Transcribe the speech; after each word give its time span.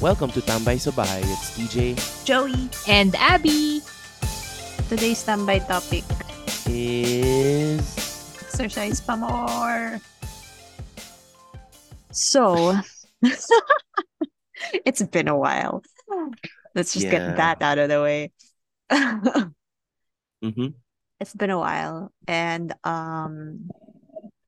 Welcome 0.00 0.32
to 0.32 0.40
Tambay 0.40 0.80
sa 0.80 0.88
Bahay. 0.96 1.20
It's 1.28 1.52
TJ. 1.60 1.92
Joey. 2.24 2.72
And 2.88 3.12
Abby. 3.20 3.84
Today's 4.88 5.20
standby 5.20 5.60
topic. 5.68 6.08
Is 6.64 7.84
Exercise 8.48 9.04
pa 9.04 9.20
more. 9.20 10.00
So, 12.16 12.80
it's 14.88 15.04
been 15.04 15.28
a 15.28 15.36
while. 15.36 15.84
Let's 16.72 16.96
just 16.96 17.04
Yeah. 17.04 17.36
get 17.36 17.36
that 17.36 17.60
out 17.60 17.76
of 17.76 17.92
the 17.92 18.00
way. 18.00 18.32
mm-hmm. 20.40 20.72
it's 21.20 21.36
been 21.36 21.52
a 21.52 21.60
while. 21.60 22.08
And 22.24 22.72
um 22.88 23.68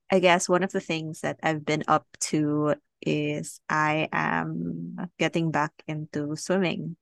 I 0.08 0.16
guess 0.16 0.48
one 0.48 0.64
of 0.64 0.72
the 0.72 0.80
things 0.80 1.20
that 1.20 1.36
I've 1.44 1.60
been 1.60 1.84
up 1.92 2.08
to 2.32 2.80
is 3.04 3.60
I 3.68 4.08
am 4.12 4.96
getting 5.18 5.50
back 5.50 5.72
into 5.86 6.36
swimming 6.36 6.96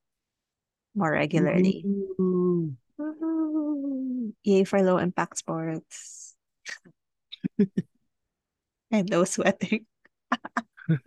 more 0.95 1.13
regularly. 1.13 1.85
Mm-hmm. 1.87 2.69
Woohoo. 3.01 4.33
Yay 4.45 4.65
for 4.65 4.83
low 4.83 4.99
impact 4.99 5.39
sports. 5.39 6.35
and 8.91 9.09
no 9.09 9.25
sweating. 9.25 9.87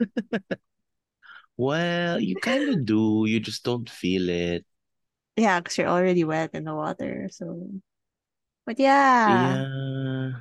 Well, 1.57 2.19
you 2.19 2.35
kind 2.35 2.69
of 2.69 2.85
do. 2.85 3.25
You 3.27 3.39
just 3.39 3.63
don't 3.63 3.89
feel 3.89 4.29
it. 4.29 4.65
Yeah, 5.35 5.59
because 5.59 5.77
you're 5.77 5.87
already 5.87 6.23
wet 6.23 6.51
in 6.53 6.63
the 6.63 6.73
water. 6.73 7.29
So, 7.31 7.69
but 8.65 8.79
yeah, 8.79 9.65
Yeah. 9.65 10.31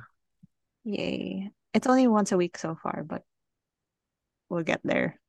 yay. 0.83 1.51
It's 1.73 1.87
only 1.87 2.07
once 2.07 2.31
a 2.31 2.37
week 2.37 2.57
so 2.57 2.75
far, 2.81 3.03
but 3.03 3.23
we'll 4.53 4.63
get 4.63 4.81
there. 4.83 5.19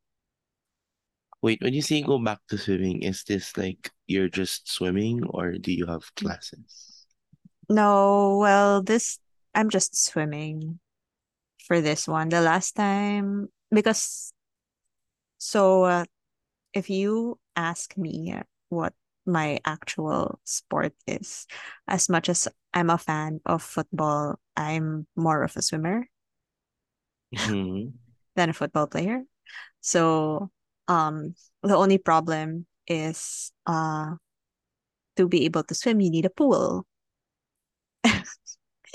Wait, 1.42 1.60
when 1.62 1.74
you 1.74 1.82
say 1.82 2.02
go 2.02 2.18
back 2.18 2.40
to 2.48 2.58
swimming, 2.58 3.02
is 3.02 3.24
this 3.24 3.56
like 3.56 3.90
you're 4.06 4.28
just 4.28 4.70
swimming 4.70 5.22
or 5.24 5.52
do 5.52 5.72
you 5.72 5.86
have 5.86 6.14
classes? 6.16 7.06
No, 7.68 8.38
well, 8.38 8.82
this, 8.82 9.18
I'm 9.54 9.70
just 9.70 9.96
swimming 9.96 10.80
for 11.66 11.80
this 11.80 12.08
one. 12.08 12.28
The 12.30 12.40
last 12.40 12.76
time, 12.76 13.48
because, 13.70 14.32
so 15.38 15.84
uh, 15.84 16.04
if 16.74 16.90
you 16.90 17.38
ask 17.56 17.96
me 17.98 18.34
what 18.68 18.94
my 19.26 19.60
actual 19.64 20.40
sport 20.44 20.94
is, 21.06 21.46
as 21.88 22.08
much 22.08 22.28
as 22.28 22.48
I'm 22.74 22.90
a 22.90 22.98
fan 22.98 23.40
of 23.46 23.62
football, 23.62 24.40
I'm 24.56 25.06
more 25.16 25.42
of 25.44 25.56
a 25.56 25.62
swimmer. 25.62 26.08
hmm 27.32 27.94
than 28.36 28.50
a 28.50 28.54
football 28.54 28.86
player. 28.86 29.22
So 29.80 30.50
um 30.88 31.34
the 31.62 31.76
only 31.76 31.98
problem 31.98 32.66
is 32.88 33.52
uh 33.66 34.16
to 35.16 35.26
be 35.28 35.44
able 35.44 35.64
to 35.64 35.74
swim 35.74 36.00
you 36.00 36.10
need 36.10 36.24
a 36.24 36.30
pool. 36.30 36.86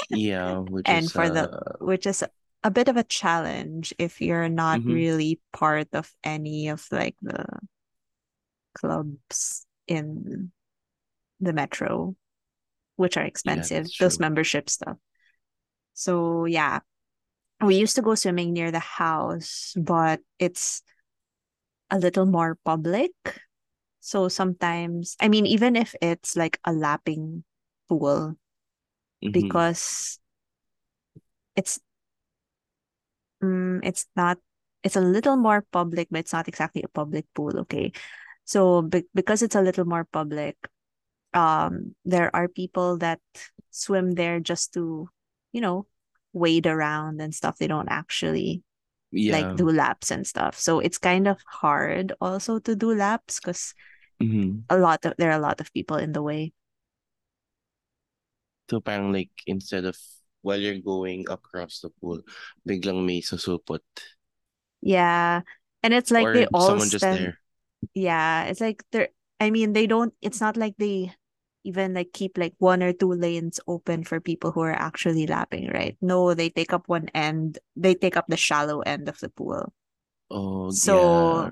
Yeah, 0.09 0.57
which 0.59 0.91
And 0.91 1.05
is 1.07 1.11
for 1.11 1.29
the- 1.29 1.51
uh, 1.51 1.77
which 1.79 2.05
is 2.07 2.23
a 2.63 2.71
bit 2.71 2.87
of 2.89 2.97
a 2.97 3.03
challenge 3.03 3.93
if 3.97 4.21
you're 4.21 4.49
not 4.49 4.81
Mhm. 4.81 4.87
really 4.87 5.39
part 5.53 5.87
of 5.93 6.11
any 6.23 6.67
of 6.69 6.85
like 6.91 7.15
the 7.21 7.45
clubs 8.73 9.65
in 9.87 10.51
the 11.39 11.53
metro, 11.53 12.15
which 12.97 13.17
are 13.17 13.25
expensive, 13.25 13.87
that's 13.87 13.97
those 13.99 14.19
membership 14.19 14.69
stuff. 14.69 14.97
So 15.93 16.45
yeah, 16.45 16.79
we 17.61 17.75
used 17.75 17.95
to 17.95 18.01
go 18.01 18.15
swimming 18.15 18.53
near 18.53 18.71
the 18.71 18.79
house, 18.79 19.73
but 19.77 20.21
it's 20.39 20.81
a 21.89 21.99
little 21.99 22.25
more 22.25 22.57
public. 22.65 23.11
So 23.99 24.27
sometimes, 24.27 25.15
I 25.19 25.27
mean, 25.27 25.45
even 25.45 25.75
if 25.75 25.95
it's 26.01 26.35
like 26.35 26.59
a 26.65 26.73
lapping 26.73 27.43
pool, 27.89 28.35
mhm. 29.21 29.31
because 29.33 30.19
it's 31.55 31.79
mm, 33.43 33.79
it's 33.83 34.05
not 34.15 34.37
it's 34.83 34.95
a 34.95 35.01
little 35.03 35.35
more 35.35 35.61
public 35.71 36.07
but 36.11 36.19
it's 36.19 36.33
not 36.33 36.47
exactly 36.47 36.81
a 36.83 36.87
public 36.91 37.25
pool 37.35 37.59
okay 37.59 37.91
so 38.45 38.81
be- 38.81 39.07
because 39.13 39.41
it's 39.41 39.55
a 39.55 39.61
little 39.61 39.85
more 39.85 40.05
public 40.05 40.55
um 41.33 41.95
there 42.05 42.33
are 42.35 42.47
people 42.47 42.97
that 42.97 43.19
swim 43.71 44.13
there 44.13 44.39
just 44.39 44.73
to 44.73 45.09
you 45.53 45.61
know 45.61 45.85
wade 46.33 46.67
around 46.67 47.21
and 47.21 47.33
stuff 47.35 47.57
they 47.57 47.67
don't 47.67 47.89
actually 47.89 48.63
yeah. 49.11 49.29
like 49.29 49.55
do 49.55 49.69
laps 49.69 50.11
and 50.11 50.27
stuff 50.27 50.59
so 50.59 50.79
it's 50.79 50.97
kind 50.99 51.27
of 51.27 51.39
hard 51.47 52.13
also 52.21 52.59
to 52.59 52.75
do 52.75 52.93
laps 52.95 53.39
because 53.39 53.73
Mhm. 54.19 54.63
a 54.69 54.77
lot 54.77 55.05
of 55.05 55.13
there 55.17 55.31
are 55.31 55.39
a 55.39 55.41
lot 55.41 55.61
of 55.61 55.73
people 55.73 55.97
in 55.97 56.13
the 56.13 56.21
way 56.23 56.53
So 58.69 58.79
parang 58.81 59.11
like 59.11 59.31
instead 59.47 59.85
of 59.85 59.97
while 60.41 60.59
you're 60.59 60.79
going 60.79 61.25
across 61.29 61.81
the 61.81 61.89
pool, 61.89 62.21
biglang 62.67 63.05
may 63.05 63.21
susupot. 63.21 63.83
yeah 64.81 65.41
and 65.83 65.93
it's 65.93 66.11
like 66.11 66.31
or 66.31 66.33
they 66.33 66.45
all 66.53 66.77
someone 66.77 66.89
just 66.89 67.09
there. 67.09 67.39
Yeah, 67.95 68.45
it's 68.45 68.61
like 68.61 68.83
they're, 68.91 69.09
I 69.39 69.51
mean, 69.51 69.73
they 69.73 69.87
don't, 69.87 70.13
it's 70.21 70.41
not 70.41 70.57
like 70.57 70.75
they 70.77 71.13
even 71.69 71.93
like 71.93 72.11
keep 72.13 72.37
like 72.37 72.53
one 72.57 72.81
or 72.83 72.93
two 72.93 73.13
lanes 73.13 73.59
open 73.67 74.03
for 74.03 74.19
people 74.19 74.51
who 74.51 74.61
are 74.61 74.73
actually 74.73 75.27
lapping, 75.27 75.69
right? 75.69 75.97
No, 76.01 76.33
they 76.33 76.49
take 76.49 76.73
up 76.73 76.89
one 76.89 77.09
end, 77.13 77.59
they 77.75 77.93
take 77.95 78.17
up 78.17 78.25
the 78.27 78.37
shallow 78.37 78.81
end 78.81 79.07
of 79.09 79.19
the 79.19 79.29
pool. 79.29 79.73
Oh, 80.31 80.71
So 80.71 81.51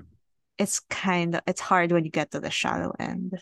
it's 0.58 0.80
kind 0.90 1.36
of, 1.36 1.42
it's 1.46 1.60
hard 1.60 1.92
when 1.92 2.04
you 2.04 2.10
get 2.10 2.32
to 2.32 2.40
the 2.40 2.50
shallow 2.50 2.94
end 2.98 3.34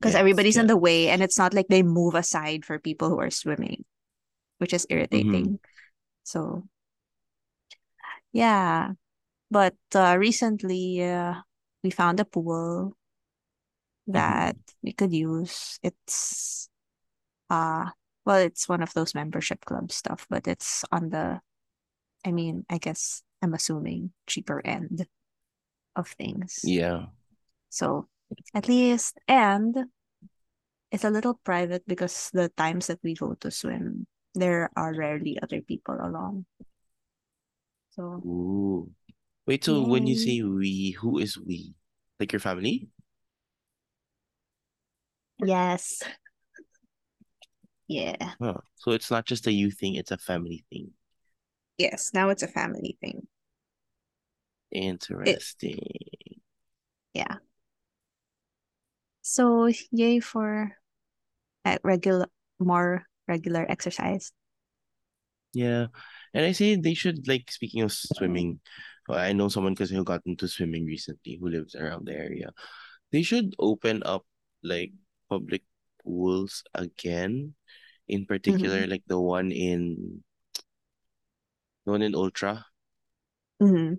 because 0.00 0.14
Gets, 0.14 0.20
everybody's 0.20 0.56
in 0.56 0.66
the 0.66 0.76
way 0.76 1.08
and 1.08 1.22
it's 1.22 1.38
not 1.38 1.54
like 1.54 1.68
they 1.68 1.82
move 1.82 2.14
aside 2.14 2.64
for 2.64 2.78
people 2.78 3.08
who 3.08 3.20
are 3.20 3.30
swimming, 3.30 3.84
which 4.58 4.72
is 4.72 4.86
irritating. 4.90 5.58
So 6.24 6.64
yeah, 8.32 8.92
but 9.50 9.76
uh, 9.94 10.16
recently 10.18 11.02
uh, 11.04 11.34
we 11.84 11.90
found 11.90 12.20
a 12.20 12.26
pool 12.26 12.96
that 14.12 14.56
we 14.82 14.92
could 14.92 15.12
use. 15.12 15.78
It's 15.82 16.68
uh 17.48 17.90
well, 18.24 18.38
it's 18.38 18.68
one 18.68 18.82
of 18.82 18.92
those 18.94 19.14
membership 19.14 19.64
club 19.64 19.90
stuff, 19.90 20.26
but 20.28 20.46
it's 20.46 20.84
on 20.92 21.10
the 21.10 21.40
I 22.24 22.32
mean, 22.32 22.64
I 22.68 22.78
guess 22.78 23.22
I'm 23.42 23.54
assuming 23.54 24.12
cheaper 24.26 24.60
end 24.64 25.06
of 25.96 26.08
things. 26.08 26.60
Yeah. 26.64 27.06
So 27.70 28.08
at 28.54 28.68
least 28.68 29.18
and 29.26 29.76
it's 30.90 31.04
a 31.04 31.10
little 31.10 31.34
private 31.44 31.86
because 31.86 32.30
the 32.32 32.48
times 32.50 32.88
that 32.88 32.98
we 33.02 33.14
go 33.14 33.34
to 33.34 33.50
swim, 33.50 34.06
there 34.34 34.70
are 34.76 34.94
rarely 34.94 35.38
other 35.42 35.62
people 35.62 35.98
along. 36.00 36.46
So 37.90 38.02
Ooh. 38.24 38.90
Wait, 39.46 39.64
so 39.64 39.82
when 39.82 40.06
you 40.06 40.14
say 40.14 40.42
we, 40.42 40.92
who 40.92 41.18
is 41.18 41.38
we? 41.38 41.74
Like 42.20 42.32
your 42.32 42.40
family? 42.40 42.88
Yes. 45.44 46.02
Yeah. 47.88 48.34
So 48.76 48.92
it's 48.92 49.10
not 49.10 49.26
just 49.26 49.46
a 49.46 49.52
you 49.52 49.70
thing, 49.70 49.96
it's 49.96 50.12
a 50.12 50.18
family 50.18 50.64
thing. 50.70 50.92
Yes. 51.76 52.12
Now 52.14 52.28
it's 52.28 52.42
a 52.42 52.48
family 52.48 52.96
thing. 53.00 53.26
Interesting. 54.70 55.80
Yeah. 57.14 57.36
So 59.22 59.70
yay 59.90 60.20
for 60.20 60.72
uh, 61.64 61.78
regular 61.82 62.26
more 62.58 63.04
regular 63.26 63.66
exercise. 63.68 64.32
Yeah. 65.52 65.86
And 66.32 66.46
I 66.46 66.52
say 66.52 66.76
they 66.76 66.94
should 66.94 67.26
like 67.26 67.50
speaking 67.50 67.82
of 67.82 67.92
swimming, 67.92 68.60
I 69.08 69.32
know 69.32 69.48
someone 69.48 69.74
because 69.74 69.90
who 69.90 70.04
got 70.04 70.22
into 70.26 70.46
swimming 70.46 70.86
recently 70.86 71.38
who 71.40 71.48
lives 71.48 71.74
around 71.74 72.06
the 72.06 72.14
area. 72.14 72.52
They 73.10 73.22
should 73.22 73.56
open 73.58 74.02
up 74.06 74.24
like 74.62 74.92
public 75.30 75.62
pools 76.04 76.64
again. 76.74 77.54
In 78.08 78.26
particular, 78.26 78.86
like 78.88 79.04
the 79.08 79.20
one 79.20 79.52
in 79.52 80.22
the 81.84 81.90
one 81.92 82.00
in 82.02 82.14
Ultra. 82.14 82.64
hmm 83.60 83.94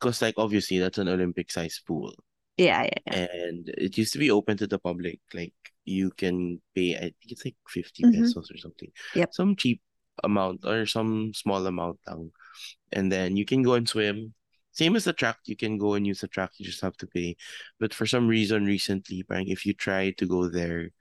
Because 0.00 0.20
like 0.22 0.34
obviously 0.36 0.78
that's 0.78 0.98
an 0.98 1.08
Olympic 1.08 1.50
size 1.50 1.80
pool. 1.86 2.14
Yeah, 2.56 2.82
yeah, 2.84 2.90
yeah. 3.06 3.18
And 3.18 3.68
it 3.70 3.96
used 3.98 4.12
to 4.14 4.18
be 4.18 4.30
open 4.30 4.56
to 4.58 4.66
the 4.66 4.78
public. 4.78 5.20
Like 5.34 5.54
you 5.84 6.10
can 6.10 6.60
pay, 6.74 6.96
I 6.96 7.00
think 7.00 7.30
it's 7.32 7.44
like 7.44 7.56
50 7.68 8.04
Mhm. 8.04 8.12
pesos 8.12 8.50
or 8.50 8.58
something. 8.58 8.90
Yep. 9.14 9.34
Some 9.34 9.56
cheap 9.56 9.80
amount 10.24 10.64
or 10.64 10.86
some 10.86 11.32
small 11.34 11.66
amount 11.66 12.00
lang. 12.06 12.32
And 12.92 13.12
then 13.12 13.36
you 13.36 13.44
can 13.44 13.62
go 13.62 13.74
and 13.74 13.88
swim. 13.88 14.34
Same 14.76 14.94
as 14.96 15.04
the 15.08 15.16
track, 15.16 15.40
you 15.48 15.56
can 15.56 15.78
go 15.80 15.94
and 15.94 16.06
use 16.06 16.20
the 16.20 16.28
track, 16.28 16.52
you 16.58 16.66
just 16.66 16.84
have 16.84 16.96
to 17.00 17.06
pay. 17.08 17.36
But 17.80 17.94
for 17.94 18.04
some 18.04 18.28
reason 18.28 18.68
recently, 18.68 19.24
parang 19.24 19.48
if 19.48 19.64
you 19.64 19.72
try 19.72 20.12
to 20.20 20.26
go 20.28 20.52
there, 20.52 20.92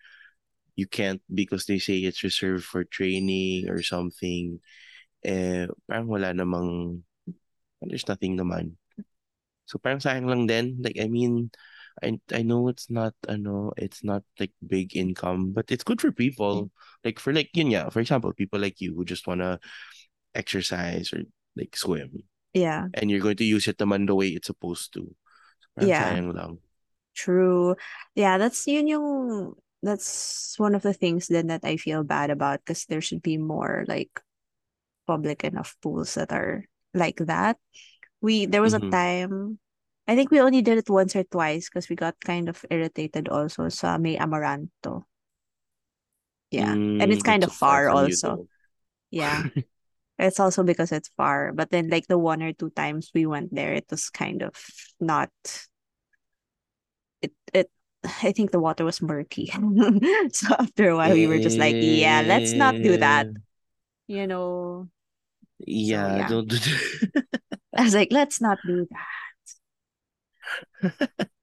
you 0.79 0.87
can't 0.87 1.19
because 1.27 1.65
they 1.67 1.79
say 1.79 1.99
it's 1.99 2.23
reserved 2.23 2.63
for 2.63 2.87
training 2.87 3.67
or 3.67 3.83
something. 3.83 4.63
Eh, 5.27 5.67
parang 5.91 6.07
wala 6.07 6.31
namang, 6.31 7.03
there's 7.83 8.07
nothing 8.07 8.39
naman. 8.39 8.79
So 9.67 9.75
parang 9.75 9.99
sayang 9.99 10.31
lang 10.31 10.47
din. 10.47 10.79
Like 10.79 10.95
I 10.95 11.11
mean, 11.11 11.51
I 11.99 12.15
I 12.31 12.47
know 12.47 12.71
it's 12.71 12.87
not 12.87 13.11
I 13.27 13.35
know 13.35 13.75
it's 13.75 14.07
not 14.07 14.23
like 14.39 14.55
big 14.63 14.95
income, 14.95 15.51
but 15.51 15.67
it's 15.67 15.83
good 15.83 15.99
for 15.99 16.15
people. 16.15 16.71
Like 17.03 17.19
for 17.19 17.35
like 17.35 17.51
yun 17.51 17.75
yeah, 17.75 17.91
for 17.91 17.99
example, 17.99 18.31
people 18.31 18.63
like 18.63 18.79
you 18.79 18.95
who 18.95 19.03
just 19.03 19.27
wanna 19.27 19.59
exercise 20.31 21.11
or 21.11 21.27
like 21.59 21.75
swim. 21.75 22.23
Yeah. 22.55 22.87
And 22.93 23.11
you're 23.11 23.21
going 23.21 23.37
to 23.37 23.45
use 23.45 23.67
it 23.67 23.77
naman 23.77 24.07
the 24.07 24.15
way 24.15 24.29
it's 24.29 24.47
supposed 24.47 24.93
to. 24.93 25.13
Parang 25.77 25.91
Yeah. 25.91 25.95
sayang 25.95 26.33
lang. 26.35 26.59
True. 27.15 27.75
Yeah, 28.15 28.37
that's 28.37 28.67
yun 28.67 28.87
yung 28.87 29.07
that's 29.81 30.57
one 30.59 30.75
of 30.75 30.81
the 30.83 30.93
things 30.93 31.27
then 31.27 31.47
that 31.47 31.63
I 31.63 31.77
feel 31.77 32.03
bad 32.03 32.29
about 32.29 32.59
because 32.65 32.85
there 32.85 33.01
should 33.01 33.21
be 33.21 33.37
more 33.37 33.85
like 33.87 34.11
public 35.07 35.43
enough 35.43 35.77
pools 35.81 36.15
that 36.15 36.33
are 36.33 36.65
like 36.93 37.17
that. 37.27 37.57
We 38.21 38.45
there 38.47 38.61
was 38.63 38.73
a 38.75 38.81
Mm-hmm. 38.81 38.93
time 38.93 39.59
I 40.07 40.15
think 40.15 40.31
we 40.31 40.41
only 40.41 40.61
did 40.63 40.77
it 40.79 40.89
once 40.91 41.15
or 41.15 41.23
twice 41.25 41.69
because 41.69 41.89
we 41.89 41.95
got 41.97 42.19
kind 42.21 42.49
of 42.49 42.65
irritated 42.71 43.29
also 43.29 43.69
sa 43.69 43.97
may 43.99 44.17
Amaranto. 44.17 45.05
Yeah. 46.51 46.77
And 46.99 47.11
it's 47.11 47.23
Mm, 47.23 47.23
kind 47.23 47.43
of 47.43 47.51
far 47.51 47.79
far 47.85 47.89
from 47.89 48.03
you 48.03 48.17
also. 48.17 48.47
Yeah. 49.11 49.45
It's 50.17 50.39
also 50.39 50.63
because 50.63 50.91
it's 50.91 51.09
far. 51.17 51.51
But 51.53 51.71
then 51.71 51.89
like 51.89 52.07
the 52.07 52.17
one 52.17 52.41
or 52.43 52.53
two 52.53 52.69
times 52.71 53.11
we 53.13 53.25
went 53.25 53.53
there, 53.53 53.73
it 53.73 53.85
was 53.89 54.09
kind 54.09 54.41
of 54.43 54.55
not 54.99 55.29
it 57.21 57.33
it 57.53 57.69
I 58.05 58.31
think 58.33 58.51
the 58.51 58.59
water 58.59 58.85
was 58.85 59.01
murky. 59.01 59.47
so 60.31 60.53
after 60.59 60.89
a 60.89 60.95
while 60.97 61.13
we 61.13 61.27
were 61.27 61.39
just 61.39 61.57
like, 61.57 61.77
yeah, 61.79 62.21
let's 62.21 62.55
not 62.55 62.75
do 62.81 62.97
that. 62.97 63.27
Eh, 63.27 63.33
You 64.07 64.27
know. 64.27 64.89
So 65.81 66.05
yeah, 66.05 66.07
yeah. 66.07 66.27
don't 66.27 66.47
do 66.49 66.57
that. 66.57 67.09
I 67.75 67.83
was 67.83 67.93
like, 67.95 68.09
let's 68.11 68.41
not 68.41 68.59
do 68.65 68.87
that. 68.91 69.07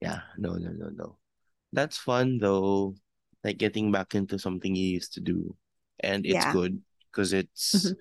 Yeah, 0.00 0.20
no, 0.38 0.54
no, 0.54 0.70
no, 0.72 0.88
no. 0.90 1.16
That's 1.72 1.98
fun 1.98 2.38
though. 2.38 2.96
Like 3.44 3.58
getting 3.58 3.92
back 3.92 4.14
into 4.14 4.38
something 4.38 4.74
you 4.76 4.86
used 4.88 5.14
to 5.14 5.20
do. 5.20 5.56
And 6.00 6.26
it's 6.26 6.44
Yeah. 6.44 6.46
good 6.46 6.82
because 7.10 7.32
it's 7.32 7.74
Mhm. 7.74 7.96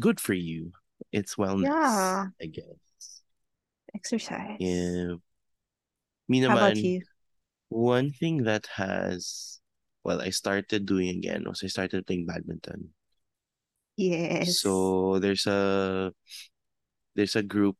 good 0.00 0.20
for 0.20 0.34
you. 0.34 0.72
It's 1.12 1.36
wellness, 1.36 1.68
Yeah. 1.68 2.26
I 2.40 2.46
guess. 2.46 3.22
Exercise. 3.94 4.56
Yeah. 4.60 5.16
Me 6.28 6.40
How 6.42 6.56
about 6.56 6.76
you? 6.76 7.02
one 7.68 8.10
thing 8.12 8.44
that 8.44 8.66
has, 8.76 9.60
well, 10.04 10.20
I 10.20 10.30
started 10.30 10.86
doing 10.86 11.08
again 11.08 11.44
was 11.46 11.62
I 11.64 11.68
started 11.68 12.06
playing 12.06 12.26
badminton. 12.26 12.94
Yes. 13.96 14.60
So 14.60 15.18
there's 15.18 15.46
a 15.46 16.12
there's 17.14 17.36
a 17.36 17.42
group 17.42 17.76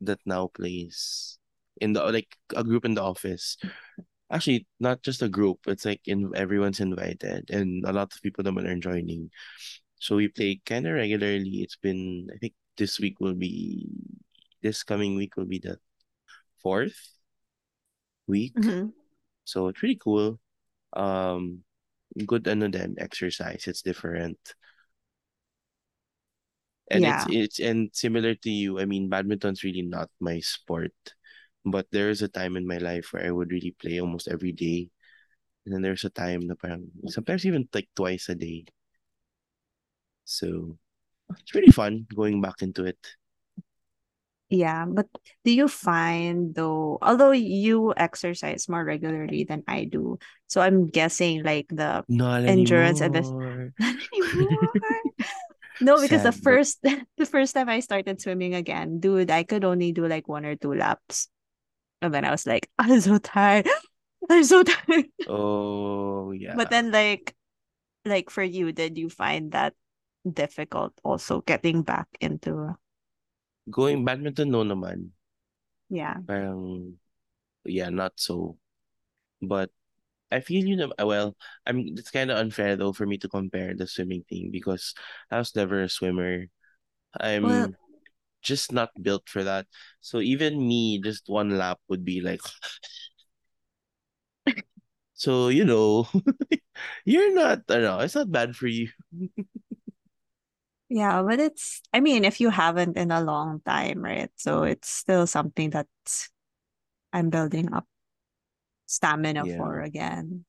that 0.00 0.20
now 0.26 0.48
plays 0.48 1.38
in 1.80 1.92
the 1.94 2.04
like 2.04 2.36
a 2.54 2.62
group 2.64 2.84
in 2.84 2.94
the 2.94 3.02
office. 3.02 3.56
Actually, 4.30 4.66
not 4.80 5.02
just 5.02 5.22
a 5.22 5.28
group. 5.28 5.60
It's 5.66 5.84
like 5.84 6.02
in 6.06 6.30
everyone's 6.36 6.80
invited, 6.80 7.48
and 7.50 7.84
a 7.84 7.92
lot 7.92 8.12
of 8.12 8.22
people 8.22 8.44
naman 8.44 8.68
are 8.68 8.76
joining. 8.76 9.30
So 9.98 10.16
we 10.16 10.28
play 10.28 10.60
kind 10.66 10.86
of 10.86 10.94
regularly. 10.94 11.62
It's 11.64 11.76
been 11.76 12.28
I 12.34 12.38
think 12.38 12.54
this 12.76 13.00
week 13.00 13.20
will 13.20 13.34
be 13.34 13.88
this 14.62 14.82
coming 14.84 15.16
week 15.16 15.36
will 15.36 15.46
be 15.48 15.58
the 15.60 15.78
fourth 16.62 16.98
week. 18.26 18.56
Mhm. 18.58 18.92
So 19.44 19.68
it's 19.68 19.82
really 19.82 19.96
cool. 20.00 20.40
Um, 20.94 21.64
good 22.26 22.48
ano 22.48 22.68
then 22.68 22.96
exercise. 22.98 23.66
It's 23.68 23.82
different. 23.82 24.38
And 26.90 27.06
it's 27.06 27.26
it's 27.28 27.58
and 27.60 27.90
similar 27.92 28.34
to 28.34 28.50
you, 28.50 28.80
I 28.80 28.84
mean, 28.86 29.08
badminton's 29.08 29.62
really 29.64 29.82
not 29.82 30.10
my 30.20 30.40
sport. 30.40 30.92
But 31.70 31.86
there 31.90 32.10
is 32.10 32.22
a 32.22 32.28
time 32.28 32.56
in 32.56 32.66
my 32.66 32.78
life 32.78 33.12
where 33.12 33.26
I 33.26 33.30
would 33.30 33.50
really 33.50 33.74
play 33.78 34.00
almost 34.00 34.28
every 34.28 34.52
day. 34.52 34.88
And 35.66 35.74
then 35.74 35.82
there's 35.82 36.04
a 36.04 36.10
time 36.10 36.46
na 36.46 36.54
parang 36.54 36.88
sometimes 37.08 37.44
even 37.44 37.68
like 37.74 37.88
twice 37.94 38.28
a 38.28 38.34
day. 38.34 38.64
So 40.24 40.78
it's 41.36 41.54
really 41.54 41.72
fun 41.72 42.06
going 42.14 42.40
back 42.40 42.62
into 42.62 42.84
it. 42.84 42.98
Yeah, 44.48 44.86
but 44.88 45.12
do 45.44 45.52
you 45.52 45.68
find 45.68 46.54
though, 46.54 46.96
although 47.02 47.36
you 47.36 47.92
exercise 47.96 48.64
more 48.68 48.82
regularly 48.82 49.44
than 49.44 49.62
I 49.68 49.84
do, 49.84 50.18
so 50.48 50.62
I'm 50.62 50.88
guessing 50.88 51.44
like 51.44 51.68
the 51.68 52.00
Not 52.08 52.48
endurance 52.48 53.04
and 53.04 53.12
the 53.12 53.28
anymore. 53.28 53.74
not 53.78 53.96
anymore. 54.16 54.72
No, 55.80 56.00
because 56.00 56.22
the 56.22 56.32
Sad, 56.32 56.42
but 56.42 56.42
first 56.42 56.82
the 57.18 57.26
first 57.26 57.54
time 57.54 57.68
I 57.68 57.80
started 57.80 58.20
swimming 58.20 58.54
again, 58.54 59.00
dude, 59.00 59.30
I 59.30 59.44
could 59.44 59.64
only 59.64 59.92
do 59.92 60.06
like 60.06 60.26
one 60.26 60.44
or 60.44 60.56
two 60.56 60.74
laps. 60.74 61.28
And 62.00 62.14
then 62.14 62.24
I 62.24 62.30
was 62.30 62.46
like, 62.46 62.68
I'm 62.78 63.00
so 63.00 63.18
tired. 63.18 63.68
I'm 64.30 64.44
so 64.44 64.62
tired. 64.64 65.06
oh 65.28 66.32
yeah. 66.32 66.54
But 66.56 66.70
then 66.70 66.90
like 66.90 67.34
like 68.04 68.30
for 68.30 68.42
you, 68.42 68.72
did 68.72 68.98
you 68.98 69.10
find 69.10 69.52
that 69.52 69.74
difficult 70.26 70.92
also 71.04 71.40
getting 71.42 71.82
back 71.82 72.08
into 72.20 72.74
Going 73.70 74.04
badminton, 74.04 74.50
no 74.50 74.64
naman. 74.64 75.12
yeah. 75.90 76.16
Parang, 76.26 76.96
yeah, 77.64 77.90
not 77.90 78.16
so. 78.16 78.56
But 79.42 79.70
I 80.32 80.40
feel 80.40 80.64
you 80.64 80.76
know, 80.76 80.92
well, 80.98 81.36
I'm, 81.66 81.84
it's 81.96 82.10
kind 82.10 82.30
of 82.30 82.38
unfair 82.38 82.76
though 82.76 82.92
for 82.92 83.06
me 83.06 83.18
to 83.18 83.28
compare 83.28 83.74
the 83.74 83.86
swimming 83.86 84.24
thing 84.28 84.50
because 84.50 84.94
I 85.30 85.38
was 85.38 85.54
never 85.54 85.82
a 85.82 85.88
swimmer. 85.88 86.46
I'm 87.18 87.76
just 88.48 88.72
not 88.72 88.90
built 89.02 89.28
for 89.28 89.44
that. 89.44 89.66
So 90.00 90.20
even 90.20 90.58
me, 90.68 91.00
just 91.02 91.28
one 91.28 91.58
lap 91.58 91.80
would 91.88 92.04
be 92.04 92.20
like, 92.22 92.40
so, 95.14 95.48
you 95.48 95.64
know, 95.64 96.08
you're 97.04 97.34
not, 97.34 97.60
I 97.68 97.74
don't 97.74 97.82
know, 97.82 98.00
it's 98.00 98.14
not 98.14 98.30
bad 98.32 98.56
for 98.56 98.66
you. 98.66 98.88
yeah, 100.88 101.22
but 101.22 101.40
it's 101.40 101.82
I 101.92 102.00
mean, 102.00 102.24
if 102.24 102.40
you 102.40 102.50
haven't 102.50 102.96
in 102.96 103.10
a 103.10 103.20
long 103.20 103.60
time, 103.60 104.00
right? 104.02 104.30
So 104.36 104.62
it's 104.64 104.88
still 104.88 105.26
something 105.26 105.70
that 105.70 105.86
I'm 107.12 107.28
building 107.30 107.72
up 107.74 107.86
stamina 108.86 109.46
for 109.46 109.80
again. 109.82 110.44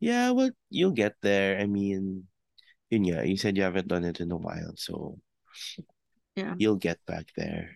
Yeah, 0.00 0.30
well, 0.30 0.50
you'll 0.70 0.92
get 0.92 1.16
there. 1.22 1.58
I 1.58 1.66
mean, 1.66 2.28
yun 2.90 3.04
yeah, 3.04 3.22
you 3.24 3.36
said 3.38 3.56
you 3.56 3.64
haven't 3.64 3.88
done 3.88 4.04
it 4.04 4.20
in 4.20 4.32
a 4.32 4.38
while, 4.38 4.74
so 4.76 5.18
Yeah. 6.36 6.54
you'll 6.58 6.82
get 6.82 6.98
back 7.06 7.26
there. 7.36 7.70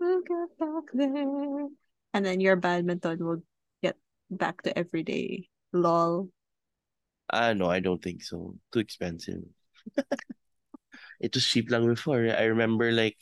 We'll 0.00 0.22
get 0.22 0.58
back 0.58 0.84
there. 0.92 1.68
And 2.14 2.26
then 2.26 2.40
your 2.40 2.56
badminton 2.56 3.24
will 3.24 3.42
get 3.82 3.96
back 4.30 4.62
to 4.62 4.76
everyday. 4.76 5.48
Lol. 5.72 6.28
Ah, 7.30 7.52
no, 7.54 7.70
I 7.70 7.80
don't 7.80 8.02
think 8.02 8.22
so. 8.22 8.56
Too 8.72 8.80
expensive. 8.80 9.42
It 11.20 11.34
was 11.34 11.46
cheap 11.46 11.70
lang 11.70 11.86
before. 11.86 12.26
I 12.28 12.50
remember 12.50 12.90
like 12.92 13.16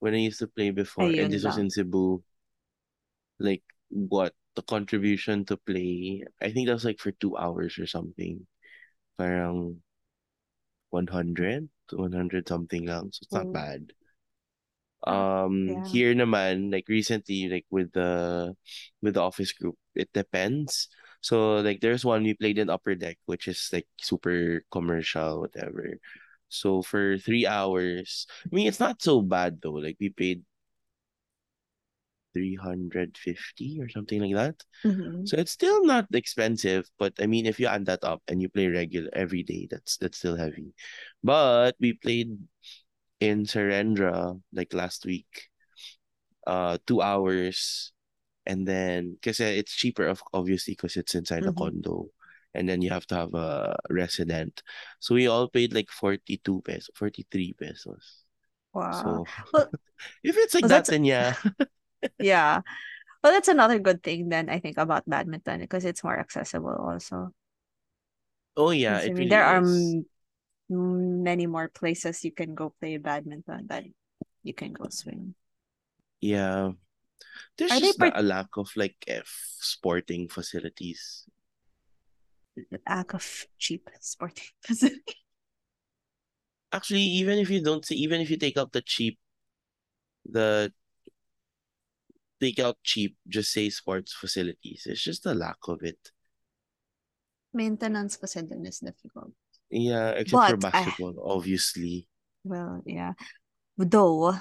when 0.00 0.14
I 0.14 0.18
used 0.24 0.40
to 0.40 0.48
play 0.48 0.70
before, 0.70 1.12
and 1.12 1.14
Ayun 1.14 1.30
this 1.30 1.44
was 1.44 1.58
in 1.58 1.70
Cebu, 1.70 2.24
like 3.38 3.62
what 3.90 4.34
the 4.56 4.62
contribution 4.62 5.44
to 5.46 5.56
play, 5.56 6.24
I 6.40 6.50
think 6.50 6.66
that 6.66 6.74
was 6.74 6.84
like 6.84 6.98
for 6.98 7.12
two 7.12 7.36
hours 7.36 7.78
or 7.78 7.86
something. 7.86 8.46
Parang 9.18 9.82
100 10.90 11.68
to 11.88 11.96
100 11.96 12.48
something 12.48 12.86
lang. 12.86 13.12
So 13.12 13.20
it's 13.22 13.32
not 13.32 13.46
Oh, 13.46 13.52
bad. 13.52 13.92
Ah, 15.10 15.28
Um, 15.46 15.82
yeah. 15.82 15.84
here 15.84 16.14
naman, 16.14 16.72
like 16.72 16.88
recently, 16.88 17.48
like 17.48 17.66
with 17.70 17.92
the 17.92 18.54
with 19.02 19.14
the 19.14 19.22
office 19.22 19.52
group, 19.52 19.76
it 19.94 20.12
depends. 20.12 20.88
So 21.20 21.60
like 21.60 21.80
there's 21.80 22.04
one 22.04 22.24
we 22.24 22.34
played 22.34 22.58
in 22.58 22.70
Upper 22.70 22.94
Deck, 22.94 23.18
which 23.26 23.48
is 23.48 23.68
like 23.72 23.86
super 24.00 24.64
commercial, 24.72 25.40
whatever. 25.40 25.98
So 26.48 26.82
for 26.82 27.18
three 27.18 27.46
hours, 27.46 28.26
I 28.52 28.54
mean 28.56 28.68
it's 28.68 28.80
not 28.80 29.02
so 29.02 29.20
bad 29.22 29.60
though. 29.62 29.76
Like 29.80 29.96
we 30.00 30.10
paid 30.10 30.44
350 32.32 33.80
or 33.80 33.88
something 33.88 34.20
like 34.20 34.34
that. 34.34 34.62
Mhm. 34.84 35.24
So 35.24 35.36
it's 35.38 35.52
still 35.52 35.84
not 35.84 36.06
expensive, 36.14 36.88
but 36.98 37.14
I 37.20 37.26
mean 37.26 37.46
if 37.46 37.60
you 37.60 37.66
add 37.68 37.86
that 37.86 38.04
up 38.04 38.22
and 38.28 38.42
you 38.42 38.48
play 38.48 38.68
regular 38.68 39.10
every 39.14 39.42
day, 39.42 39.68
that's 39.70 39.96
that's 39.98 40.18
still 40.18 40.36
heavy. 40.36 40.74
But 41.22 41.76
we 41.80 41.94
played 41.94 42.36
in 43.28 43.44
Serendra 43.44 44.40
like 44.52 44.74
last 44.74 45.04
week, 45.06 45.48
uh, 46.46 46.78
two 46.86 47.00
hours, 47.02 47.92
and 48.46 48.68
then 48.68 49.14
because 49.14 49.40
it's 49.40 49.74
cheaper, 49.74 50.06
of 50.08 50.22
obviously, 50.34 50.74
because 50.74 50.96
it's 50.96 51.14
inside 51.14 51.46
a 51.46 51.52
Mhm. 51.52 51.54
condo, 51.54 52.08
and 52.54 52.68
then 52.68 52.82
you 52.82 52.90
have 52.90 53.06
to 53.08 53.16
have 53.16 53.34
a 53.34 53.76
resident. 53.90 54.62
So 55.00 55.14
we 55.14 55.28
all 55.28 55.48
paid 55.48 55.74
like 55.74 55.90
42 55.90 56.62
pesos, 56.62 56.90
43 56.96 57.54
pesos. 57.54 58.24
Wow. 58.72 59.22
So 59.22 59.26
Well, 59.52 59.68
if 60.24 60.36
it's 60.38 60.54
like 60.54 60.68
well, 60.68 60.68
that, 60.68 60.88
then 60.88 61.04
yeah, 61.04 61.36
yeah. 62.18 62.60
Well, 63.22 63.32
that's 63.32 63.48
another 63.48 63.78
good 63.78 64.02
thing 64.02 64.28
then 64.30 64.50
I 64.50 64.60
think 64.60 64.78
about 64.78 65.08
badminton 65.08 65.60
because 65.60 65.84
it's 65.84 66.04
more 66.04 66.18
accessible 66.18 66.76
also. 66.76 67.32
oh 68.56 68.70
yeah, 68.70 69.00
I 69.06 69.12
mean, 69.12 69.28
really 69.28 69.28
there 69.28 69.44
are 69.44 69.56
is. 69.56 69.96
m- 70.00 70.06
many 71.24 71.46
more 71.48 71.68
places 71.68 72.24
you 72.24 72.32
can 72.32 72.54
go 72.54 72.74
play 72.78 72.96
badminton 72.98 73.66
than 73.66 73.94
you 74.44 74.52
can 74.52 74.72
go 74.72 74.86
swim. 74.92 75.34
Yeah. 76.20 76.72
There's 77.56 77.72
Are 77.72 77.80
just 77.80 77.98
part 77.98 78.12
a 78.16 78.22
lack 78.22 78.56
of 78.56 78.70
like 78.76 78.96
F 79.08 79.26
sporting 79.60 80.28
facilities. 80.28 81.24
lack 82.88 83.14
of 83.14 83.46
cheap 83.58 83.88
sporting 84.00 84.52
facilities. 84.60 85.16
Actually, 86.72 87.02
even 87.02 87.38
if 87.38 87.50
you 87.50 87.62
don't 87.62 87.84
see, 87.84 87.96
even 87.96 88.20
if 88.20 88.30
you 88.30 88.36
take 88.36 88.56
out 88.56 88.72
the 88.72 88.82
cheap, 88.82 89.18
the 90.26 90.72
take 92.40 92.58
out 92.58 92.76
cheap, 92.82 93.16
just 93.28 93.52
say 93.52 93.70
sports 93.70 94.12
facilities. 94.12 94.86
It's 94.86 95.02
just 95.02 95.26
a 95.26 95.34
lack 95.34 95.58
of 95.68 95.82
it. 95.82 96.10
Maintenance 97.54 98.18
kasi 98.18 98.42
din 98.42 98.66
is 98.66 98.82
difficult. 98.82 99.30
Yeah, 99.70 100.10
except 100.12 100.44
for 100.46 100.56
But 100.56 100.68
I 100.72 100.86
basketball, 100.86 101.16
obviously. 101.22 102.08
well, 102.44 102.82
yeah. 102.86 103.12
Though 103.78 104.30
I 104.32 104.40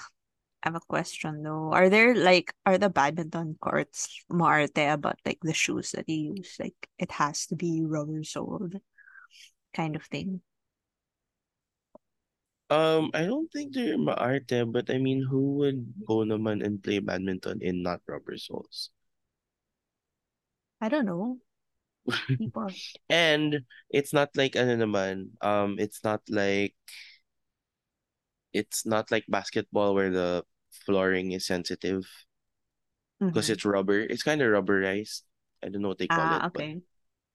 have 0.63 0.75
a 0.75 0.82
question 0.82 1.44
though. 1.44 1.72
Are 1.74 1.89
there 1.89 2.15
like 2.15 2.53
are 2.65 2.77
the 2.77 2.89
badminton 2.89 3.58
courts 3.62 4.24
maarte 4.30 4.77
about 4.94 5.20
like 5.25 5.39
the 5.44 5.53
shoes 5.53 5.92
that 5.94 6.10
you 6.10 6.36
use? 6.38 6.58
Like 6.60 6.75
it 7.00 7.12
has 7.13 7.48
to 7.48 7.56
be 7.56 7.84
rubber 7.86 8.24
soled 8.24 8.75
kind 9.75 9.96
of 9.96 10.03
thing. 10.06 10.42
Um, 12.70 13.12
I 13.13 13.24
don't 13.25 13.48
think 13.53 13.74
they're 13.74 13.98
maarte, 13.98 14.65
but 14.65 14.89
I 14.89 14.98
mean, 14.98 15.22
who 15.30 15.56
would 15.63 15.94
go 16.06 16.25
naman 16.27 16.63
and 16.65 16.84
play 16.84 17.00
badminton 17.00 17.62
in 17.62 17.84
not 17.84 18.01
rubber 18.08 18.36
soles? 18.38 18.89
I 20.80 20.88
don't 20.89 21.06
know. 21.08 21.39
People. 22.38 22.75
And 23.10 23.63
it's 23.89 24.13
not 24.13 24.29
like 24.36 24.55
ano 24.55 24.75
naman, 24.86 25.38
um, 25.43 25.77
it's 25.79 26.03
not 26.03 26.22
like 26.29 26.75
it's 28.53 28.86
not 28.86 29.12
like 29.12 29.25
basketball 29.27 29.95
where 29.95 30.10
the 30.12 30.43
flooring 30.86 31.31
is 31.31 31.45
sensitive 31.45 32.05
because 33.31 33.50
Mhm. 33.50 33.50
it's 33.50 33.65
rubber. 33.65 34.00
It's 34.01 34.24
kind 34.24 34.41
of 34.41 34.50
rubberized. 34.51 35.22
I 35.63 35.69
don't 35.69 35.81
know 35.81 35.88
what 35.89 35.98
they 35.98 36.07
call 36.07 36.31
Ah, 36.31 36.31
it, 36.31 36.45
but 36.53 36.65
okay. 36.65 36.81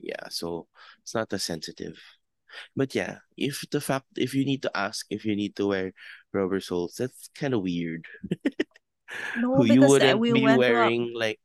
yeah, 0.00 0.28
so 0.30 0.68
it's 1.02 1.14
not 1.14 1.32
as 1.32 1.44
sensitive. 1.44 1.96
But 2.76 2.94
yeah, 2.94 3.18
if 3.37 3.64
the 3.70 3.80
fact 3.80 4.06
if 4.16 4.34
you 4.34 4.44
need 4.44 4.62
to 4.64 4.72
ask 4.76 5.06
if 5.10 5.25
you 5.25 5.37
need 5.37 5.56
to 5.56 5.66
wear 5.68 5.92
rubber 6.32 6.60
soles, 6.60 6.96
that's 6.98 7.30
kind 7.37 7.54
of 7.54 7.62
weird. 7.62 8.06
No, 9.34 9.62
You 9.66 9.84
because 9.84 9.98
uh, 10.00 10.16
wouldn't 10.16 10.18
we 10.18 10.32
be 10.32 10.34
went 10.34 10.66
to 10.66 10.76
a 10.76 10.90
wearing 10.90 11.12
like 11.14 11.40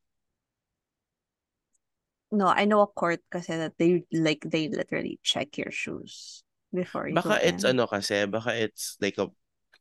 no, 2.33 2.47
I 2.49 2.65
know 2.65 2.81
a 2.81 2.87
court 2.87 3.21
kasi 3.31 3.53
that 3.57 3.77
they 3.77 4.05
like 4.11 4.41
they 4.43 4.67
literally 4.69 5.19
check 5.23 5.57
your 5.57 5.71
shoes 5.71 6.43
before 6.73 7.07
you 7.07 7.19
go 7.21 7.29
baka 7.29 7.39
it's 7.49 7.63
in. 7.63 7.71
ano 7.71 7.83
kasi, 7.87 8.25
baka 8.27 8.51
it's 8.65 8.97
like 9.03 9.17
a 9.19 9.27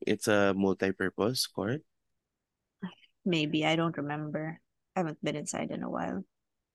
it's 0.04 0.26
a 0.28 0.52
multi-purpose 0.54 1.46
court. 1.48 1.82
Maybe 3.24 3.66
I 3.66 3.74
don't 3.76 3.96
remember. 3.96 4.60
I 4.94 5.00
haven't 5.00 5.22
been 5.24 5.34
inside 5.36 5.70
in 5.72 5.82
a 5.82 5.90
while. 5.90 6.24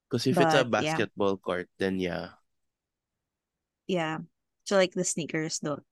Because 0.10 0.28
if 0.28 0.42
it's 0.42 0.54
a 0.54 0.66
But 0.66 0.70
yeah, 0.78 1.04
basketball 1.06 1.38
court, 1.38 1.70
then 1.78 1.98
yeah. 2.00 2.32
yeah. 3.88 4.20
So 4.66 4.76
like 4.76 4.94
the 4.94 5.04
sneakers 5.04 5.60
don't 5.60 5.84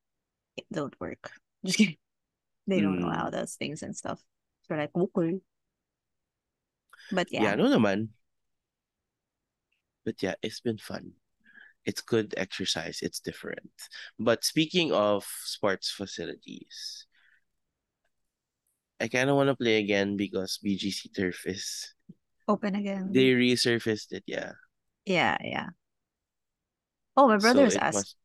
don't 0.71 0.95
work. 0.99 1.31
Just 1.65 1.77
kidding. 1.77 1.97
They 2.67 2.81
don't 2.81 3.01
allow 3.03 3.29
Mm. 3.29 3.31
those 3.31 3.55
things 3.55 3.83
and 3.83 3.95
stuff. 3.95 4.21
So 4.69 4.75
like, 4.75 4.91
okay. 4.95 5.39
But 7.11 7.31
Yeah, 7.37 7.55
yeah, 7.55 7.55
no 7.55 7.67
naman. 7.71 8.09
But 10.05 10.21
yeah, 10.23 10.35
it's 10.41 10.61
been 10.61 10.77
fun. 10.77 11.13
It's 11.85 12.01
good 12.01 12.33
exercise. 12.37 12.99
It's 13.01 13.19
different. 13.21 13.71
But 14.19 14.43
speaking 14.45 14.93
of 14.93 15.25
sports 15.45 15.91
facilities, 15.91 17.07
I 18.99 19.07
kind 19.07 19.29
of 19.29 19.37
want 19.37 19.47
to 19.47 19.55
play 19.55 19.77
again 19.77 20.17
because 20.17 20.57
BGC 20.61 21.07
Turf 21.09 21.45
is 21.45 21.93
open 22.47 22.75
again. 22.75 23.13
they 23.13 23.31
resurfaced 23.31 24.11
it, 24.11 24.23
yeah. 24.27 24.53
Yeah, 25.05 25.37
yeah. 25.43 25.69
Oh, 27.17 27.27
my 27.27 27.37
So 27.37 27.37
brother's 27.37 27.75
it 27.75 27.81
asked 27.81 27.91
must 27.91 28.15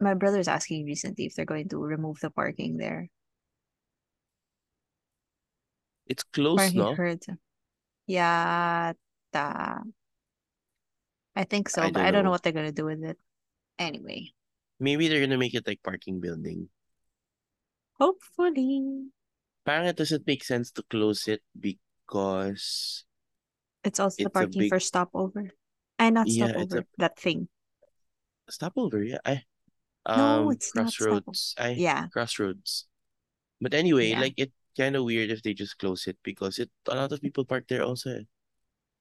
my 0.00 0.14
brother's 0.14 0.48
asking 0.48 0.84
recently 0.84 1.26
if 1.26 1.34
they're 1.36 1.44
going 1.44 1.68
to 1.68 1.78
remove 1.78 2.18
the 2.18 2.28
parking 2.30 2.76
there. 2.76 3.08
it's 6.06 6.22
close, 6.24 6.74
no? 6.74 7.02
Yeah, 8.06 8.92
ta. 9.32 9.82
I 11.40 11.44
think 11.44 11.68
so, 11.68 11.88
I 11.88 11.90
but 11.90 12.02
don't 12.02 12.04
I 12.04 12.12
don't 12.12 12.22
know 12.24 12.30
know. 12.30 12.36
what 12.36 12.44
they're 12.44 12.52
gonna 12.52 12.70
do 12.70 12.84
with 12.84 13.02
it. 13.02 13.18
Anyway, 13.78 14.34
Maybe 14.80 15.06
they're 15.06 15.20
gonna 15.20 15.38
make 15.38 15.54
it 15.54 15.64
like 15.68 15.80
parking 15.84 16.18
building. 16.20 16.70
hopefully 18.00 19.12
Parang 19.64 19.86
it 19.86 19.96
doesn't 19.96 20.26
make 20.26 20.44
sense 20.44 20.70
to 20.72 20.82
close 20.82 21.26
it 21.26 21.42
because 21.58 23.04
it's 23.84 24.00
also 24.00 24.22
the 24.22 24.30
it's 24.30 24.40
a 24.40 24.46
parking 24.46 24.64
big 24.64 24.76
for 24.76 24.80
stopover. 24.80 25.50
And 25.98 26.14
not 26.14 26.30
yeah, 26.30 26.52
it's 26.58 26.74
a 26.74 26.82
stopover, 26.82 26.86
that 26.96 27.18
thing. 27.18 27.48
stopover, 28.48 29.02
yeah. 29.02 29.18
I 29.24 29.44
No, 30.14 30.50
um 30.50 30.50
it's 30.50 30.72
not 30.76 31.00
stopover. 31.00 31.38
crossroads. 31.38 31.54
I 31.58 31.84
Yeah, 31.84 32.08
crossroads. 32.12 32.86
But 33.60 33.74
anyway, 33.74 34.14
yeah, 34.14 34.16
like 34.16 34.34
it 34.38 34.52
kind 34.78 34.96
of 34.96 35.04
weird 35.04 35.30
if 35.30 35.42
they 35.42 35.54
just 35.54 35.78
close 35.78 36.06
it 36.08 36.18
because 36.24 36.58
it 36.58 36.70
a 36.88 36.96
lot 36.96 37.12
of 37.12 37.22
people 37.22 37.44
park 37.44 37.66
there 37.68 37.84
also, 37.84 38.10
eh, 38.10 38.24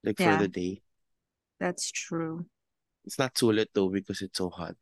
like 0.03 0.19
for 0.19 0.36
yeah, 0.36 0.38
the 0.38 0.50
day. 0.50 0.84
That's 1.60 1.92
true. 1.92 2.46
It's 3.04 3.20
not 3.20 3.36
too 3.36 3.48
sulit 3.48 3.68
though 3.74 3.89
because 3.89 4.22
it's 4.22 4.38
so 4.38 4.50
hot. 4.50 4.78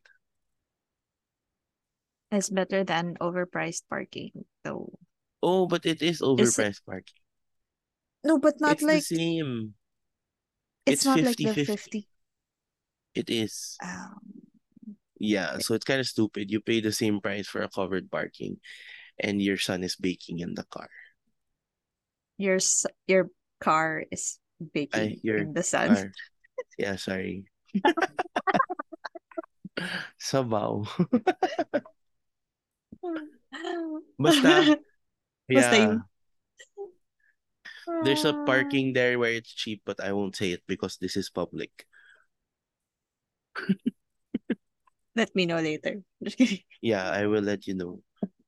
It's 2.31 2.49
better 2.49 2.85
than 2.85 3.17
overpriced 3.19 3.83
parking, 3.89 4.45
though. 4.63 4.97
Oh, 5.41 5.65
but 5.65 5.83
it 5.87 6.03
is 6.03 6.21
Is 6.37 6.57
it? 6.59 6.69
overpriced 6.69 6.85
parking. 6.85 7.21
No, 8.23 8.37
but 8.37 8.61
not 8.61 8.79
It's 8.79 8.91
the 8.91 8.99
like 8.99 9.01
same. 9.01 9.73
it's 10.87 11.05
It's 11.05 11.05
not 11.05 11.21
like 11.21 11.41
the 11.43 11.55
50. 11.55 11.67
50. 11.67 12.07
It 13.13 13.29
is. 13.29 13.81
Um, 13.83 14.21
Yeah, 15.19 15.57
so 15.59 15.73
it's 15.73 15.85
kind 15.85 15.99
of 15.99 16.07
stupid. 16.07 16.51
You 16.51 16.61
pay 16.61 16.79
the 16.79 16.91
same 16.91 17.19
price 17.21 17.47
for 17.47 17.61
a 17.61 17.69
covered 17.69 18.11
parking 18.11 18.59
and 19.19 19.41
your 19.41 19.57
son 19.57 19.83
is 19.83 19.95
baking 19.97 20.39
in 20.39 20.55
the 20.55 20.63
car. 20.65 20.89
your 22.37 22.59
your 23.07 23.29
car 23.59 24.03
is 24.11 24.39
I 24.93 25.13
baking 25.13 25.21
your 25.23 25.47
in 25.47 25.53
the 25.53 25.63
sun. 25.63 25.97
car. 25.97 26.15
Yeah, 26.77 26.95
sorry. 26.95 27.45
Sabaw. 30.19 30.85
Basta, 34.19 34.77
Basta 35.53 35.75
yeah. 35.75 35.77
yun. 35.77 36.03
There's 38.01 38.25
a 38.25 38.33
Ah, 38.33 38.37
parking 38.45 38.93
there 38.93 39.19
where 39.19 39.33
it's 39.33 39.53
cheap, 39.53 39.81
but 39.85 39.99
I 39.99 40.11
won't 40.13 40.35
say 40.35 40.51
it 40.51 40.63
because 40.67 40.97
this 40.97 41.15
is 41.17 41.29
public. 41.29 41.85
Let 45.15 45.35
me 45.35 45.45
know 45.45 45.59
later. 45.59 46.03
Yeah, 46.81 47.09
I 47.09 47.25
will 47.27 47.41
let 47.43 47.67
you 47.67 47.73
know. 47.73 48.01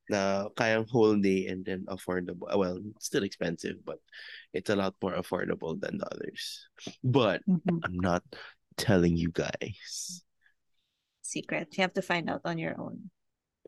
Na 0.10 0.50
kayang 0.58 0.90
whole 0.90 1.18
day 1.18 1.48
and 1.48 1.66
then 1.66 1.86
affordable. 1.90 2.50
Well, 2.50 2.82
still 3.00 3.24
expensive, 3.24 3.86
but 3.86 4.00
it's 4.54 4.70
a 4.70 4.76
lot 4.76 4.96
more 5.02 5.14
affordable 5.14 5.80
than 5.80 5.98
the 5.98 6.08
others. 6.10 6.68
But 7.04 7.46
Mhm. 7.46 7.80
I'm 7.84 8.00
not 8.00 8.24
telling 8.78 9.16
you 9.18 9.32
guys. 9.32 10.24
Secret. 11.22 11.70
You 11.78 11.84
have 11.84 11.94
to 11.94 12.02
find 12.02 12.30
out 12.30 12.42
on 12.46 12.58
your 12.58 12.80
own. 12.80 13.12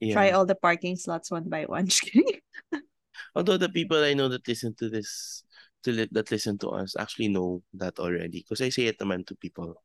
Try 0.01 0.31
all 0.31 0.45
the 0.49 0.57
parking 0.57 0.95
slots 0.97 1.29
one 1.29 1.45
by 1.49 1.65
one. 1.69 1.87
Although 3.35 3.57
the 3.57 3.69
people 3.69 4.01
I 4.01 4.15
know 4.17 4.27
that 4.29 4.47
listen 4.47 4.73
to 4.81 4.89
this, 4.89 5.43
to 5.83 5.91
li- 5.91 6.09
that 6.11 6.31
listen 6.31 6.57
to 6.65 6.69
us, 6.73 6.95
actually 6.97 7.29
know 7.29 7.61
that 7.77 7.99
already. 7.99 8.41
Because 8.41 8.61
I 8.61 8.69
say 8.69 8.89
it 8.89 8.97
naman 8.97 9.27
to 9.27 9.35
people. 9.35 9.77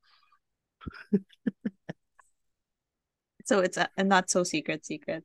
So 3.44 3.60
it's 3.60 3.76
a, 3.76 3.88
a 3.96 4.02
not 4.02 4.30
so 4.30 4.42
secret 4.42 4.86
secret. 4.86 5.22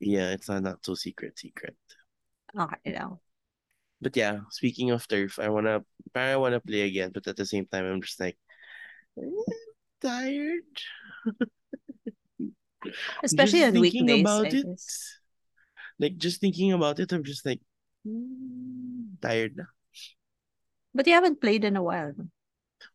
Yeah, 0.00 0.32
it's 0.32 0.48
not, 0.48 0.62
not 0.62 0.80
so 0.84 0.94
secret, 0.94 1.38
secret. 1.38 1.76
Okay, 2.58 2.96
now. 2.96 3.20
But 4.00 4.16
yeah, 4.16 4.40
speaking 4.50 4.90
of 4.90 5.06
turf, 5.06 5.38
I 5.38 5.48
wanna, 5.48 5.84
I 6.14 6.36
wanna 6.36 6.60
play 6.60 6.82
again, 6.82 7.10
but 7.12 7.26
at 7.26 7.36
the 7.36 7.46
same 7.46 7.66
time, 7.66 7.84
I'm 7.84 8.02
just 8.02 8.18
like, 8.20 8.38
eh, 9.18 9.52
tired. 10.00 10.64
Especially 13.22 13.60
Just 13.60 13.76
on 13.76 13.82
thinking 13.82 14.06
weekdays, 14.06 14.20
about 14.22 14.46
it, 14.54 14.66
like 15.98 16.16
just 16.16 16.40
thinking 16.40 16.72
about 16.72 16.98
it, 16.98 17.12
I'm 17.12 17.24
just 17.24 17.44
like, 17.44 17.60
mm, 18.06 19.20
tired 19.20 19.56
na. 19.56 19.64
But 20.94 21.06
you 21.06 21.12
haven't 21.12 21.40
played 21.40 21.64
in 21.64 21.76
a 21.76 21.82
while? 21.82 22.14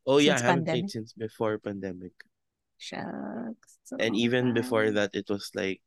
Oh 0.06 0.18
yeah, 0.18 0.36
I 0.36 0.42
haven't 0.42 0.66
played 0.66 0.90
since 0.90 1.14
before 1.14 1.58
pandemic. 1.60 2.14
Shucks. 2.78 3.78
And 4.00 4.16
even 4.16 4.54
before 4.54 4.90
that, 4.92 5.16
it 5.16 5.30
was 5.30 5.52
like 5.54 5.82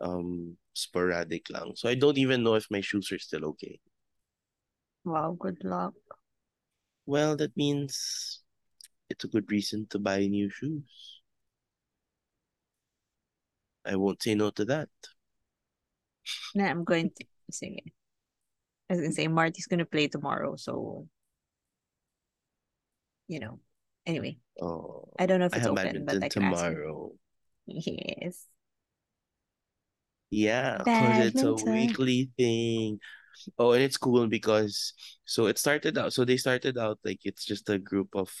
um 0.00 0.56
sporadic 0.74 1.48
lang. 1.50 1.74
So 1.76 1.88
I 1.88 1.94
don't 1.94 2.18
even 2.18 2.42
know 2.42 2.54
if 2.54 2.70
my 2.70 2.80
shoes 2.80 3.10
are 3.12 3.18
still 3.18 3.44
okay. 3.56 3.80
Wow, 5.04 5.36
good 5.38 5.62
luck. 5.64 5.94
Well, 7.06 7.36
that 7.36 7.56
means 7.56 8.42
it's 9.08 9.24
a 9.24 9.28
good 9.28 9.50
reason 9.50 9.86
to 9.90 9.98
buy 9.98 10.26
new 10.26 10.50
shoes. 10.50 11.20
I 13.84 13.96
won't 13.96 14.22
say 14.22 14.34
no 14.34 14.50
to 14.50 14.64
that. 14.66 14.88
Na 16.54 16.64
I'm 16.66 16.84
going 16.84 17.10
to 17.10 17.24
sige. 17.52 17.92
I 18.90 18.94
was 18.94 19.00
gonna 19.00 19.12
say 19.12 19.28
Marty's 19.28 19.66
gonna 19.66 19.86
play 19.86 20.08
tomorrow, 20.08 20.56
so 20.56 21.06
you 23.28 23.40
know. 23.40 23.60
Anyway, 24.06 24.38
Oh, 24.62 25.08
I 25.18 25.26
don't 25.26 25.40
know 25.40 25.46
if 25.46 25.56
it's 25.56 25.66
open, 25.66 26.04
but 26.04 26.14
badminton 26.14 26.22
I 26.22 26.28
can 26.28 26.42
ask 26.44 26.64
him. 26.64 26.74
tomorrow. 26.74 27.12
Yes. 27.66 28.46
Yeah, 30.30 30.78
because 30.78 31.18
it's 31.18 31.42
a 31.42 31.54
weekly 31.54 32.30
thing. 32.36 33.00
Oh, 33.58 33.72
and 33.72 33.82
it's 33.82 33.96
cool 33.96 34.26
because 34.26 34.94
so 35.24 35.46
it 35.46 35.58
started 35.58 35.98
out 35.98 36.12
so 36.12 36.24
they 36.24 36.36
started 36.38 36.78
out 36.78 36.98
like 37.04 37.20
it's 37.24 37.44
just 37.44 37.68
a 37.68 37.78
group 37.78 38.16
of 38.16 38.32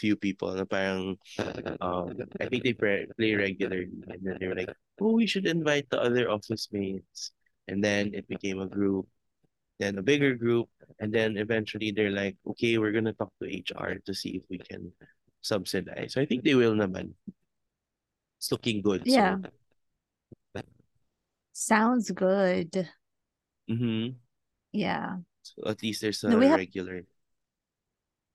few 0.00 0.16
people 0.16 0.48
na 0.56 0.64
parang 0.64 1.20
um 1.84 2.16
I 2.40 2.48
think 2.48 2.64
they 2.64 2.72
play, 2.72 3.06
play 3.18 3.34
regularly 3.36 3.92
and 4.08 4.20
then 4.24 4.38
they 4.40 4.48
were 4.48 4.56
like, 4.56 4.72
oh, 5.00 5.12
we 5.12 5.26
should 5.26 5.46
invite 5.46 5.90
the 5.90 6.00
other 6.00 6.30
office 6.30 6.68
mates. 6.72 7.32
And 7.68 7.84
then 7.84 8.14
it 8.14 8.26
became 8.26 8.58
a 8.58 8.66
group, 8.66 9.06
then 9.78 9.98
a 9.98 10.02
bigger 10.02 10.34
group, 10.34 10.68
and 10.98 11.12
then 11.14 11.36
eventually 11.36 11.92
they're 11.92 12.10
like, 12.10 12.36
okay, 12.56 12.78
we're 12.78 12.92
gonna 12.92 13.12
talk 13.14 13.30
to 13.42 13.46
HR 13.46 14.00
to 14.06 14.14
see 14.14 14.42
if 14.42 14.44
we 14.50 14.58
can 14.58 14.90
subsidize. 15.42 16.14
So 16.14 16.20
I 16.20 16.26
think 16.26 16.42
they 16.42 16.56
will 16.56 16.74
naman. 16.74 17.14
It's 18.38 18.50
looking 18.50 18.82
good. 18.82 19.06
Yeah. 19.06 19.36
So 19.36 19.50
Sounds 21.60 22.10
good. 22.10 22.88
mhm. 23.68 24.20
Yeah. 24.72 25.18
So 25.42 25.62
at 25.66 25.82
least 25.82 26.00
there's 26.00 26.24
a 26.24 26.30
No, 26.30 26.40
have 26.40 26.60
regular. 26.60 27.04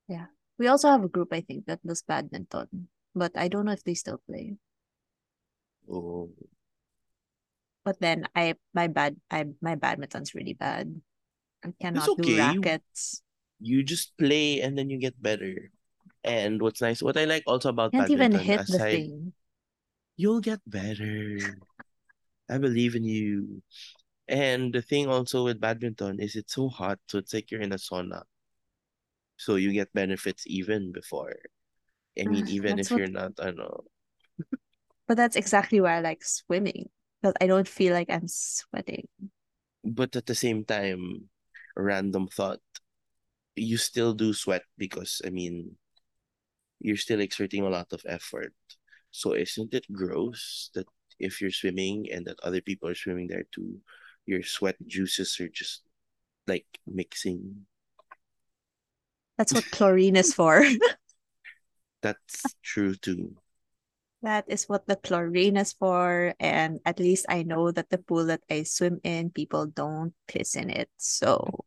yeah. 0.08 0.26
We 0.58 0.66
also 0.68 0.88
have 0.90 1.04
a 1.04 1.08
group, 1.08 1.32
I 1.32 1.40
think, 1.42 1.66
that 1.66 1.84
does 1.86 2.02
badminton. 2.02 2.88
But 3.14 3.36
I 3.36 3.48
don't 3.48 3.66
know 3.66 3.72
if 3.72 3.84
they 3.84 3.94
still 3.94 4.18
play. 4.26 4.56
Oh, 5.88 6.30
But 7.84 8.00
then 8.00 8.26
I 8.34 8.56
my 8.74 8.86
bad 8.88 9.16
I 9.30 9.46
my 9.62 9.76
badminton's 9.76 10.34
really 10.34 10.52
bad. 10.54 11.00
I 11.64 11.72
cannot 11.80 12.16
do 12.16 12.24
okay. 12.24 12.40
You 12.40 12.70
rackets. 12.70 13.22
you 13.60 13.82
just 13.84 14.16
play 14.18 14.60
and 14.62 14.78
then 14.78 14.90
you 14.90 14.98
get 14.98 15.20
better. 15.22 15.72
And 16.24 16.60
what's 16.62 16.82
nice, 16.82 17.02
what 17.02 17.16
I 17.18 17.24
like 17.26 17.44
also 17.46 17.70
about 17.70 17.94
Can't 17.94 18.08
even 18.10 18.30
badminton, 18.30 18.46
hit 18.46 18.62
the 18.68 18.78
thing. 18.80 19.32
you'll 20.16 20.40
get 20.40 20.60
better. 20.66 21.38
I 22.48 22.58
believe 22.58 22.96
in 22.96 23.04
you. 23.04 23.62
And 24.28 24.74
the 24.74 24.82
thing 24.82 25.08
also 25.08 25.44
with 25.44 25.60
badminton 25.60 26.20
is 26.20 26.36
it's 26.36 26.54
so 26.54 26.68
hot, 26.68 27.00
so 27.08 27.18
it's 27.18 27.34
like 27.34 27.50
you're 27.50 27.62
in 27.62 27.72
a 27.72 27.76
sauna. 27.76 28.24
So 29.38 29.54
you 29.56 29.72
get 29.72 29.92
benefits 29.94 30.44
even 30.46 30.92
before. 30.92 31.36
I 32.20 32.24
mean, 32.26 32.48
Ah, 32.48 32.48
even 32.48 32.78
if 32.78 32.94
what 32.94 33.02
you're 33.02 33.08
not, 33.08 33.32
I 33.40 33.46
don't 33.46 33.56
know. 33.58 33.84
but 35.08 35.16
that's 35.16 35.36
exactly 35.36 35.80
why 35.80 35.96
I 35.96 36.00
like 36.00 36.24
swimming. 36.24 36.88
Because 37.22 37.34
I 37.40 37.46
don't 37.46 37.68
feel 37.68 37.94
like 37.94 38.10
I'm 38.10 38.28
sweating. 38.28 39.08
But 39.84 40.14
at 40.16 40.26
the 40.26 40.34
same 40.34 40.66
time, 40.66 41.30
random 41.74 42.28
thought, 42.28 42.60
you 43.56 43.76
still 43.78 44.14
do 44.14 44.32
sweat 44.34 44.64
because, 44.78 45.22
I 45.24 45.30
mean, 45.30 45.78
you're 46.80 46.96
still 46.96 47.20
exerting 47.20 47.64
a 47.64 47.68
lot 47.70 47.92
of 47.92 48.02
effort. 48.06 48.54
So 49.10 49.32
isn't 49.34 49.74
it 49.74 49.86
gross 49.92 50.70
that 50.74 50.86
if 51.18 51.40
you're 51.40 51.50
swimming 51.50 52.10
and 52.12 52.26
that 52.26 52.40
other 52.42 52.60
people 52.60 52.88
are 52.88 52.94
swimming 52.94 53.28
there 53.28 53.44
too, 53.52 53.80
your 54.26 54.42
sweat 54.42 54.76
juices 54.86 55.38
are 55.40 55.48
just 55.48 55.82
like 56.46 56.66
mixing? 56.86 57.66
That's 59.38 59.52
what 59.52 59.70
chlorine 59.70 60.16
is 60.16 60.34
for. 60.34 60.64
That's 62.02 62.54
true 62.62 62.94
too. 62.94 63.36
That 64.22 64.44
is 64.48 64.68
what 64.68 64.86
the 64.86 64.96
chlorine 64.96 65.56
is 65.56 65.72
for. 65.72 66.34
And 66.38 66.80
at 66.84 66.98
least 67.00 67.26
I 67.30 67.42
know 67.44 67.70
that 67.70 67.88
the 67.90 67.98
pool 67.98 68.26
that 68.26 68.42
I 68.50 68.64
swim 68.64 69.00
in, 69.04 69.30
people 69.30 69.66
don't 69.66 70.14
piss 70.26 70.54
in 70.56 70.68
it. 70.70 70.90
So 70.98 71.64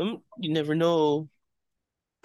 Um, 0.00 0.22
you 0.36 0.52
never 0.52 0.74
know. 0.74 1.28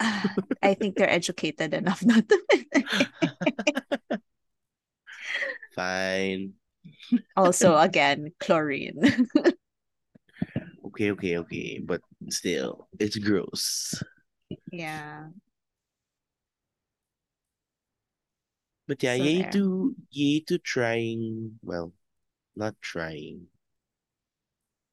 I 0.62 0.74
think 0.74 0.96
they're 0.96 1.10
educated 1.10 1.74
enough 1.74 2.04
not 2.04 2.28
to. 2.28 2.38
Fine. 5.74 6.54
also, 7.36 7.76
again, 7.78 8.32
chlorine. 8.40 9.28
Okay, 10.86 11.10
okay, 11.12 11.38
okay. 11.38 11.80
But 11.82 12.00
still, 12.30 12.88
it's 12.98 13.16
gross. 13.18 14.02
yeah. 14.72 15.28
But 18.86 19.02
yeah, 19.02 19.14
So 19.16 19.22
yay 19.24 19.42
there. 19.42 19.50
to 19.52 19.94
yay 20.10 20.40
to 20.40 20.58
trying. 20.58 21.58
Well, 21.62 21.92
not 22.56 22.80
trying. 22.82 23.48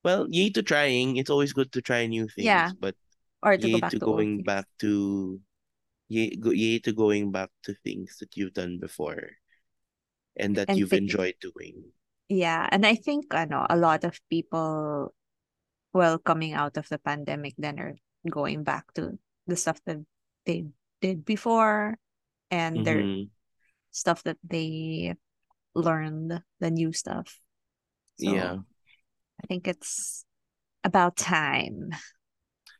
Well, 0.03 0.27
yay 0.29 0.49
to 0.51 0.61
trying. 0.63 1.17
It's 1.17 1.29
always 1.29 1.53
good 1.53 1.71
to 1.73 1.81
try 1.81 2.05
new 2.07 2.27
things, 2.27 2.45
Yeah. 2.45 2.71
but 2.79 2.95
Or 3.43 3.57
to 3.57 3.69
go 3.69 3.79
back 3.79 3.91
to 3.91 3.99
to 3.99 4.05
going 4.05 4.43
back 4.43 4.67
to 4.79 5.41
yay, 6.09 6.35
go, 6.37 6.51
yay 6.51 6.79
to 6.79 6.93
going 6.93 7.31
back 7.31 7.51
to 7.63 7.75
things 7.75 8.17
that 8.19 8.37
you've 8.37 8.53
done 8.53 8.79
before 8.79 9.37
and 10.37 10.55
that 10.57 10.69
And 10.69 10.77
you've 10.77 10.91
think, 10.91 11.03
enjoyed 11.03 11.35
doing. 11.41 11.93
yeah. 12.29 12.67
And 12.71 12.85
I 12.85 12.95
think 12.95 13.33
ano, 13.33 13.65
a 13.69 13.77
lot 13.77 14.03
of 14.03 14.19
people, 14.29 15.13
well, 15.93 16.19
coming 16.19 16.53
out 16.53 16.77
of 16.77 16.89
the 16.89 16.99
pandemic, 16.99 17.55
then 17.57 17.79
are 17.79 17.95
going 18.29 18.63
back 18.63 18.93
to 18.95 19.19
the 19.47 19.55
stuff 19.57 19.79
that 19.85 19.99
they 20.45 20.65
did 21.01 21.25
before 21.25 21.97
and 22.51 22.85
their 22.85 23.09
Mm-hmm. 23.09 23.29
stuff 23.91 24.23
that 24.23 24.37
they 24.43 25.15
learned, 25.75 26.43
the 26.59 26.71
new 26.71 26.93
stuff. 26.93 27.39
So 28.17 28.33
Yeah. 28.33 28.61
I 29.43 29.47
think 29.47 29.67
it's 29.67 30.25
about 30.85 31.17
time. 31.17 31.91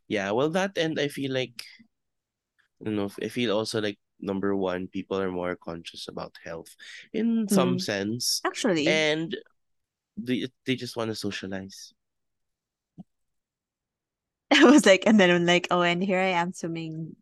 Yeah, 0.08 0.32
well, 0.32 0.50
that 0.52 0.78
and 0.78 1.00
I 1.00 1.08
feel 1.08 1.32
like, 1.34 1.64
you 2.80 2.92
know, 2.92 3.10
I 3.22 3.28
feel 3.30 3.56
also 3.56 3.82
like 3.82 4.00
number 4.22 4.56
one, 4.56 4.88
people 4.88 5.20
are 5.20 5.32
more 5.32 5.56
conscious 5.56 6.08
about 6.08 6.38
health 6.44 6.76
in 7.14 7.48
some 7.50 7.78
Mm. 7.78 7.82
sense, 7.82 8.42
Actually, 8.46 8.88
and 8.88 9.36
they 10.18 10.48
they 10.66 10.76
just 10.76 10.96
want 10.98 11.10
to 11.10 11.16
socialize 11.16 11.94
I 14.52 14.66
was 14.66 14.86
like, 14.86 15.04
and 15.06 15.20
then 15.20 15.30
I'm 15.32 15.46
like, 15.46 15.68
oh, 15.72 15.82
and 15.82 16.04
here 16.04 16.20
I 16.20 16.36
am 16.40 16.54
swimming 16.54 17.16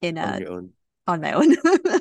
in 0.00 0.18
on 0.18 0.42
a 0.42 0.46
own. 0.46 0.72
on 1.06 1.20
my 1.20 1.32
own. 1.32 1.56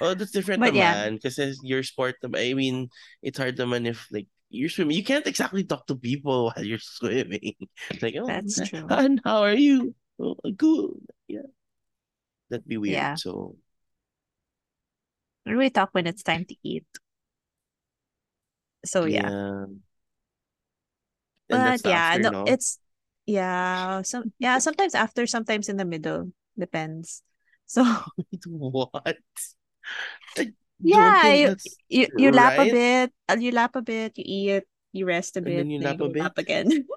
Oh, 0.00 0.14
that's 0.14 0.32
different 0.32 0.60
But 0.60 0.74
yeah, 0.74 0.94
naman. 0.94 1.22
Kasi 1.22 1.54
your 1.62 1.82
sport, 1.82 2.16
I 2.22 2.54
mean, 2.54 2.90
it's 3.22 3.38
hard 3.38 3.56
naman 3.56 3.86
if 3.86 4.06
like 4.10 4.26
you're 4.50 4.68
swimming. 4.68 4.96
You 4.96 5.04
can't 5.04 5.26
exactly 5.26 5.64
talk 5.64 5.86
to 5.86 5.96
people 5.96 6.46
while 6.50 6.64
you're 6.64 6.82
swimming. 6.82 7.54
Like, 8.02 8.14
oh, 8.18 8.26
that's 8.26 8.60
true. 8.60 8.86
and 8.90 9.20
how 9.24 9.42
are 9.42 9.54
you? 9.54 9.94
Oh, 10.18 10.36
good. 10.56 10.98
Yeah, 11.28 11.46
that'd 12.52 12.68
be 12.68 12.78
weird. 12.78 13.08
Yeah. 13.08 13.18
So 13.18 13.56
We 15.46 15.70
talk 15.70 15.90
when 15.92 16.08
it's 16.08 16.24
time 16.24 16.44
to 16.46 16.56
eat. 16.64 16.86
So 18.84 19.04
yeah. 19.06 19.32
yeah, 21.48 21.76
But 21.76 21.84
yeah, 21.84 22.16
after, 22.16 22.20
no, 22.20 22.30
no? 22.30 22.44
it's 22.44 22.78
yeah, 23.26 24.02
So 24.02 24.24
yeah, 24.38 24.58
sometimes 24.58 24.94
after, 24.94 25.26
sometimes 25.26 25.68
in 25.68 25.76
the 25.76 25.84
middle. 25.84 26.32
Depends. 26.58 27.22
So 27.66 27.84
what? 28.46 29.16
I 30.36 30.52
yeah, 30.82 31.32
you 31.32 31.56
you, 31.88 32.08
you 32.16 32.32
lap 32.32 32.54
a 32.58 32.66
bit, 32.66 33.12
uh, 33.28 33.36
you 33.38 33.52
lap 33.52 33.76
a 33.76 33.82
bit, 33.82 34.12
you 34.18 34.24
eat, 34.56 34.64
you 34.92 35.06
rest 35.06 35.36
a 35.36 35.42
And 35.44 35.56
bit, 35.56 35.58
then 35.58 35.70
you 35.70 35.78
then 35.78 35.90
you 35.90 35.98
lap 35.98 36.00
a 36.00 36.08
go 36.08 36.14
lap 36.18 36.32
bit. 36.36 36.36
again. 36.38 36.68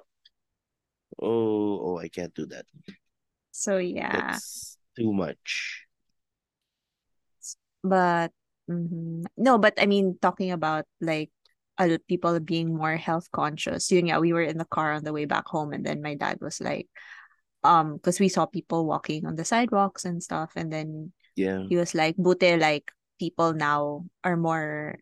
Oh, 1.18 1.80
oh, 1.94 1.98
I 1.98 2.08
can't 2.08 2.34
do 2.34 2.46
that. 2.46 2.66
So 3.50 3.78
yeah, 3.78 4.40
That's 4.40 4.75
too 4.96 5.12
much. 5.12 5.86
but 7.82 8.32
mhm. 8.70 9.24
no, 9.36 9.58
but 9.58 9.74
I 9.78 9.86
mean, 9.86 10.18
talking 10.20 10.50
about 10.50 10.84
like 11.00 11.30
other 11.78 11.98
people 11.98 12.38
being 12.40 12.74
more 12.74 12.96
health 12.96 13.30
conscious. 13.32 13.90
Yun 13.92 14.08
nga, 14.08 14.20
we 14.20 14.32
were 14.32 14.42
in 14.44 14.58
the 14.58 14.68
car 14.68 14.92
on 14.92 15.04
the 15.04 15.12
way 15.12 15.24
back 15.24 15.46
home, 15.46 15.72
and 15.72 15.84
then 15.84 16.02
my 16.02 16.14
dad 16.14 16.38
was 16.40 16.60
like, 16.60 16.88
um, 17.64 17.96
because 17.96 18.20
we 18.20 18.28
saw 18.28 18.46
people 18.46 18.86
walking 18.86 19.26
on 19.26 19.36
the 19.36 19.44
sidewalks 19.44 20.04
and 20.04 20.22
stuff, 20.22 20.52
and 20.56 20.72
then 20.72 21.12
Yeah. 21.36 21.64
he 21.68 21.76
was 21.76 21.94
like, 21.94 22.16
"Buti 22.16 22.56
like 22.56 22.90
people 23.18 23.52
now 23.54 24.06
are 24.24 24.36
more, 24.36 24.98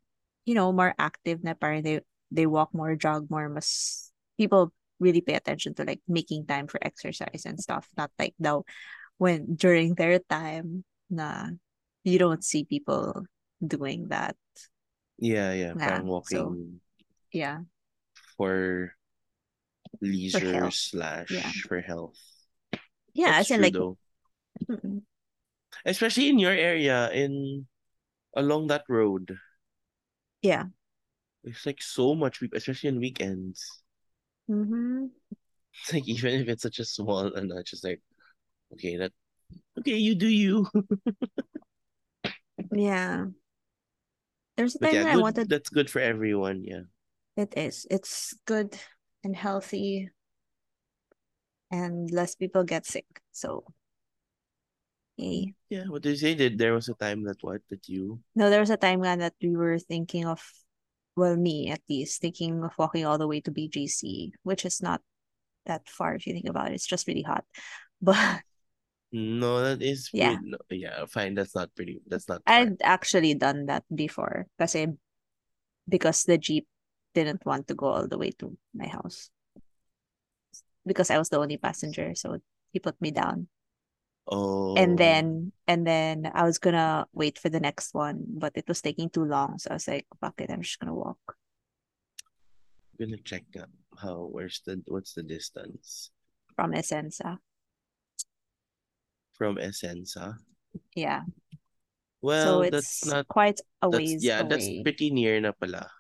you 0.47 0.55
know, 0.55 0.73
more 0.73 0.95
active 0.99 1.43
na 1.45 1.55
parang 1.55 1.83
they 1.85 2.01
they 2.31 2.47
walk 2.47 2.75
more, 2.75 2.97
jog 2.97 3.31
more, 3.31 3.49
mas 3.49 4.11
people 4.39 4.73
really 5.01 5.21
pay 5.21 5.35
attention 5.35 5.75
to 5.75 5.85
like 5.85 6.01
making 6.09 6.47
time 6.47 6.67
for 6.67 6.79
exercise 6.83 7.45
and 7.47 7.61
stuff. 7.61 7.89
Not 7.97 8.11
like 8.19 8.35
now 8.39 8.65
when 9.19 9.55
during 9.55 9.95
their 9.95 10.19
time 10.19 10.85
na 11.11 11.51
you 12.05 12.19
don't 12.19 12.45
see 12.45 12.65
people 12.65 13.25
doing 13.65 14.09
that. 14.09 14.37
Yeah, 15.19 15.53
yeah. 15.53 15.73
Nah. 15.75 16.03
Parang 16.03 16.23
So 16.27 16.57
yeah, 17.33 17.61
for 18.37 18.95
leisure 20.01 20.53
health. 20.53 20.75
slash 20.75 21.31
Yeah. 21.31 21.51
for 21.67 21.81
health. 21.81 22.19
Yeah, 23.15 23.39
That's 23.39 23.51
as 23.51 23.57
in 23.57 23.63
like 23.63 23.75
mm-mm. 24.69 25.03
Especially 25.85 26.29
in 26.29 26.39
your 26.39 26.53
area, 26.53 27.11
in 27.13 27.67
along 28.37 28.69
that 28.69 28.85
road. 28.89 29.39
yeah. 30.43 30.65
It's 31.45 31.67
like 31.67 31.83
so 31.83 32.15
much 32.15 32.43
especially 32.53 32.91
on 32.91 32.99
weekends. 33.01 33.83
Mm-hmm. 34.51 35.07
It's 35.81 35.93
like 35.93 36.09
even 36.09 36.41
if 36.41 36.49
it's 36.49 36.63
such 36.63 36.79
a 36.79 36.85
small 36.85 37.33
and 37.35 37.49
not 37.49 37.65
just 37.65 37.85
like 37.85 38.01
okay 38.75 38.99
that 38.99 39.13
okay 39.79 39.97
you 39.97 40.15
do 40.15 40.29
you 40.29 40.67
Yeah. 42.75 43.27
There's 44.57 44.75
a 44.77 44.79
time 44.79 44.95
yeah 44.95 45.05
when 45.05 45.15
I 45.15 45.17
wanted 45.19 45.49
that's 45.49 45.71
good 45.71 45.91
for 45.91 45.99
everyone 45.99 46.63
yeah 46.63 46.87
it 47.37 47.55
is. 47.57 47.87
It's 47.91 48.35
good 48.47 48.79
and 49.23 49.35
healthy 49.35 50.11
and 51.71 52.11
less 52.11 52.35
people 52.35 52.63
get 52.63 52.87
sick. 52.87 53.07
So 53.33 53.67
yay. 55.17 55.55
yeah 55.71 55.87
what 55.91 56.03
did 56.03 56.19
you 56.19 56.23
say 56.23 56.35
that 56.35 56.59
there 56.59 56.75
was 56.75 56.89
a 56.89 56.95
time 56.95 57.23
that 57.25 57.39
what 57.43 57.63
that 57.71 57.89
you 57.89 58.23
No, 58.35 58.51
there 58.51 58.63
was 58.63 58.71
a 58.71 58.79
time 58.79 59.03
that 59.03 59.35
we 59.43 59.57
were 59.57 59.79
thinking 59.79 60.27
of 60.27 60.43
well, 61.17 61.37
me 61.37 61.71
at 61.71 61.81
least, 61.89 62.21
thinking 62.21 62.63
of 62.65 62.75
walking 62.79 63.07
all 63.07 63.19
the 63.19 63.29
way 63.29 63.41
to 63.41 63.51
BGC, 63.53 64.33
which 64.43 64.65
is 64.65 64.83
not 64.83 65.01
that 65.67 65.89
far 65.89 66.15
if 66.15 66.27
you 66.27 66.33
think 66.33 66.49
about 66.49 66.71
it. 66.71 66.75
It's 66.75 66.87
just 66.87 67.07
really 67.07 67.23
hot. 67.23 67.45
But 68.03 68.43
no 69.15 69.63
that 69.63 69.79
is 69.79 70.11
yeah, 70.13 70.35
pretty 70.35 70.51
no, 70.51 70.59
yeah 70.71 71.07
fine 71.07 71.35
that's 71.39 71.55
not 71.55 71.71
pretty 71.79 72.03
that's 72.11 72.29
not 72.29 72.43
I'd 72.51 72.83
actually 72.83 73.35
done 73.39 73.67
that 73.71 73.87
before 73.95 74.51
kasi 74.59 74.91
because 75.87 76.27
the 76.27 76.37
Jeep 76.37 76.67
didn't 77.15 77.47
want 77.47 77.69
to 77.69 77.79
go 77.79 77.87
all 77.87 78.09
the 78.09 78.19
way 78.19 78.35
to 78.43 78.59
my 78.75 78.89
house. 78.89 79.31
Because 80.85 81.11
I 81.11 81.19
was 81.19 81.29
the 81.29 81.39
only 81.39 81.57
passenger, 81.57 82.15
so 82.15 82.37
he 82.73 82.81
put 82.81 83.01
me 83.01 83.13
down. 83.13 83.47
oh 84.27 84.75
And 84.75 84.99
then 84.99 85.53
and 85.69 85.87
then 85.87 86.29
I 86.35 86.43
was 86.43 86.59
gonna 86.59 87.07
wait 87.15 87.39
for 87.39 87.49
the 87.49 87.61
next 87.61 87.95
one, 87.95 88.25
but 88.27 88.53
it 88.59 88.67
was 88.67 88.83
taking 88.83 89.09
too 89.09 89.25
long. 89.25 89.63
So 89.63 89.71
I 89.71 89.75
was 89.79 89.87
like, 89.87 90.07
fuck 90.21 90.41
it, 90.43 90.51
I'm 90.51 90.61
just 90.61 90.81
gonna 90.81 90.95
walk 90.95 91.39
I'm 92.99 93.07
gonna 93.07 93.23
check 93.23 93.45
up 93.61 93.71
how 93.99 94.29
where's 94.31 94.61
the 94.67 94.83
what's 94.87 95.15
the 95.15 95.23
distance 95.23 96.11
from 96.55 96.73
Essensa. 96.73 97.39
From 99.35 99.59
Essensa 99.59 100.39
Yeah. 100.95 101.23
well 102.23 102.63
so 102.65 102.71
that's 102.71 103.03
it's 103.03 103.07
not 103.07 103.29
quite 103.29 103.61
a 103.83 103.91
that's 103.91 103.99
ways 103.99 104.25
yeah 104.25 104.43
that's 104.43 104.67
pretty 104.83 105.11
near 105.11 105.37
na 105.43 105.53
pala 105.53 105.91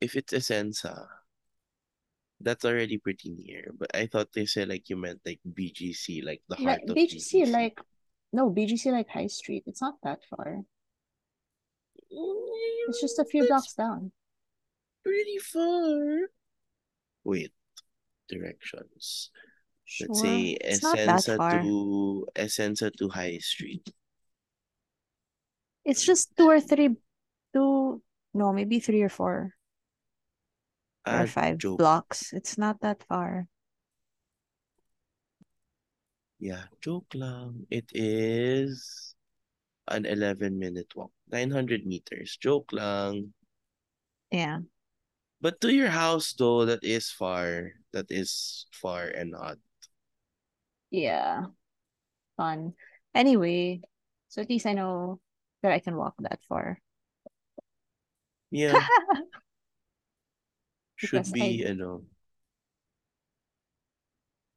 if 0.00 0.14
it's 0.14 0.32
Essensa 0.32 1.08
that's 2.40 2.64
already 2.68 3.00
pretty 3.00 3.32
near 3.32 3.72
but 3.72 3.88
I 3.96 4.06
thought 4.06 4.32
they 4.36 4.44
said 4.44 4.68
like 4.68 4.88
you 4.92 4.96
meant 4.96 5.24
like 5.24 5.40
BGC 5.42 6.20
like 6.22 6.42
the 6.52 6.56
heart 6.60 6.84
of 6.84 6.94
BGC, 6.94 7.48
BGC 7.48 7.52
like 7.52 7.80
no, 8.32 8.50
BGC 8.50 8.92
like 8.92 9.08
High 9.08 9.28
Street. 9.32 9.62
It's 9.66 9.80
not 9.80 9.94
that 10.02 10.18
far. 10.28 10.60
Mm, 12.12 12.88
it's 12.88 13.00
just 13.00 13.18
a 13.18 13.24
few 13.24 13.46
That's 13.48 13.72
blocks 13.72 13.74
down. 13.74 14.12
pretty 15.02 15.38
far 15.38 16.28
wait 17.24 17.52
directions 18.28 19.30
Sure. 19.86 20.08
let's 20.10 20.20
say 20.20 20.58
It's 20.60 20.82
Essensa 20.84 21.38
to 21.62 22.26
Essensa 22.34 22.90
to 22.98 23.08
High 23.08 23.38
Street. 23.38 23.88
It's 25.84 26.04
just 26.04 26.34
two 26.36 26.50
or 26.50 26.60
three, 26.60 26.90
two, 27.54 28.02
no, 28.34 28.52
maybe 28.52 28.80
three 28.80 29.02
or 29.02 29.08
four. 29.08 29.54
Or 31.06 31.22
ah 31.22 31.26
five 31.26 31.58
joke 31.58 31.78
blocks. 31.78 32.32
It's 32.34 32.58
not 32.58 32.80
that 32.82 33.02
far. 33.06 33.46
yeah 36.38 36.68
joke 36.82 37.08
lang. 37.14 37.64
It 37.70 37.88
is 37.94 39.14
an 39.88 40.04
11 40.04 40.58
minute 40.58 40.90
walk 40.94 41.12
900 41.30 41.86
meters. 41.86 42.36
Joke 42.36 42.72
lang. 42.74 43.32
Yeah. 44.30 44.66
but 45.40 45.60
to 45.60 45.70
your 45.72 45.90
house 45.94 46.34
though 46.34 46.64
that 46.66 46.82
is 46.82 47.10
far 47.12 47.72
that 47.92 48.10
is 48.10 48.66
far 48.72 49.06
and 49.06 49.34
hot 49.34 49.58
Yeah. 50.90 51.46
Fun. 52.36 52.74
Anyway, 53.14 53.82
so 54.28 54.42
at 54.42 54.50
least 54.50 54.66
I 54.66 54.72
know 54.74 55.20
that 55.62 55.72
I 55.72 55.78
can 55.80 55.96
walk 55.96 56.14
that 56.20 56.40
far. 56.48 56.80
yeah 58.50 58.80
should 60.96 61.00
Because 61.00 61.32
be 61.32 61.66
I 61.66 61.72
know. 61.72 62.02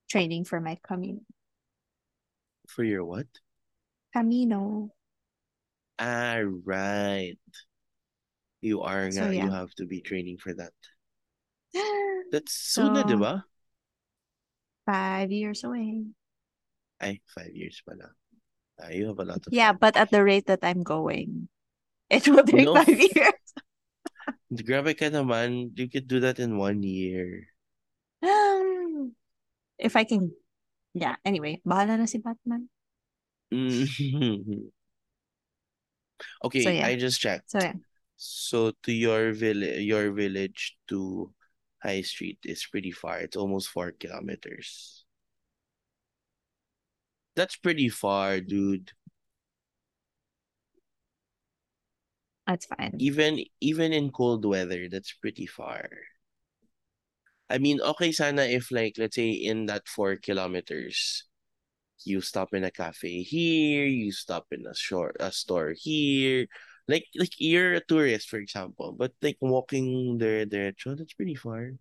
training 0.09 0.43
for 0.43 0.59
my 0.59 0.77
Camino. 0.83 1.21
for 2.67 2.83
your 2.83 3.03
what 3.03 3.27
Camino. 4.13 4.93
ah 5.99 6.41
right 6.65 7.37
you 8.61 8.81
are 8.81 9.09
So 9.09 9.11
nga 9.11 9.35
you 9.35 9.51
have 9.51 9.73
to 9.75 9.85
be 9.85 9.99
training 10.01 10.37
for 10.37 10.53
that 10.53 10.73
that's 12.31 12.53
So 12.53 12.53
soon 12.53 12.93
na 12.93 13.03
diba 13.03 13.43
five 14.85 15.31
years 15.31 15.63
away. 15.63 16.05
Ay 17.01 17.19
five 17.27 17.51
years 17.55 17.81
pala 17.85 18.11
ah, 18.79 18.89
you 18.91 19.07
have 19.07 19.19
a 19.19 19.25
lot 19.27 19.41
of 19.43 19.51
Yeah, 19.51 19.71
time 19.71 19.79
but 19.79 19.97
at 19.97 20.11
the 20.11 20.23
rate 20.23 20.47
that 20.47 20.63
I'm 20.63 20.83
going, 20.83 21.49
it 22.09 22.27
will 22.27 22.43
take 22.43 22.65
no 22.65 22.75
five 22.75 22.89
years. 23.15 23.39
grabe 24.65 24.97
ka 24.97 25.07
naman 25.13 25.73
you 25.77 25.87
could 25.89 26.07
do 26.07 26.19
that 26.19 26.39
in 26.39 26.57
one 26.57 26.81
year 26.83 27.49
If 29.79 29.95
I 29.95 30.03
can, 30.03 30.35
yeah. 30.93 31.15
Anyway, 31.23 31.63
bahala 31.63 31.95
na 31.95 32.05
si 32.05 32.19
Batman. 32.19 32.67
Mm. 33.49 34.69
So 36.53 36.69
yeah. 36.69 36.85
I 36.85 36.95
just 36.99 37.19
checked. 37.19 37.49
So 37.51 37.59
yeah. 37.59 37.73
So 38.17 38.75
to 38.83 38.91
your 38.91 39.31
village, 39.31 39.79
your 39.81 40.11
village 40.11 40.75
to 40.91 41.31
High 41.81 42.01
Street 42.03 42.37
is 42.43 42.67
pretty 42.67 42.91
far. 42.91 43.19
It's 43.23 43.39
almost 43.39 43.69
four 43.71 43.91
kilometers. 43.95 45.05
That's 47.39 47.55
pretty 47.55 47.89
far, 47.89 48.41
dude. 48.41 48.91
That's 52.47 52.65
fine. 52.65 52.95
Even 52.99 53.45
even 53.61 53.93
in 53.93 54.11
cold 54.11 54.43
weather, 54.43 54.89
that's 54.89 55.13
pretty 55.13 55.45
far. 55.45 55.89
I 57.49 57.57
mean, 57.57 57.81
okay 57.81 58.11
sana 58.11 58.43
if 58.43 58.71
like 58.71 58.95
let's 58.97 59.15
say 59.15 59.29
in 59.31 59.65
that 59.67 59.87
four 59.87 60.15
kilometers, 60.17 61.25
you 62.05 62.21
stop 62.21 62.53
in 62.53 62.63
a 62.65 62.71
cafe 62.71 63.23
here, 63.23 63.85
you 63.85 64.11
stop 64.13 64.47
in 64.51 64.65
a 64.67 64.75
short 64.75 65.17
a 65.19 65.31
store 65.31 65.73
here. 65.77 66.47
Like 66.87 67.07
like 67.15 67.33
you're 67.39 67.75
a 67.75 67.85
tourist, 67.85 68.29
for 68.29 68.39
example, 68.39 68.93
but 68.93 69.13
like 69.21 69.37
walking 69.41 70.17
there 70.19 70.45
there, 70.45 70.73
that's 70.85 71.13
pretty 71.15 71.35
far. 71.35 71.73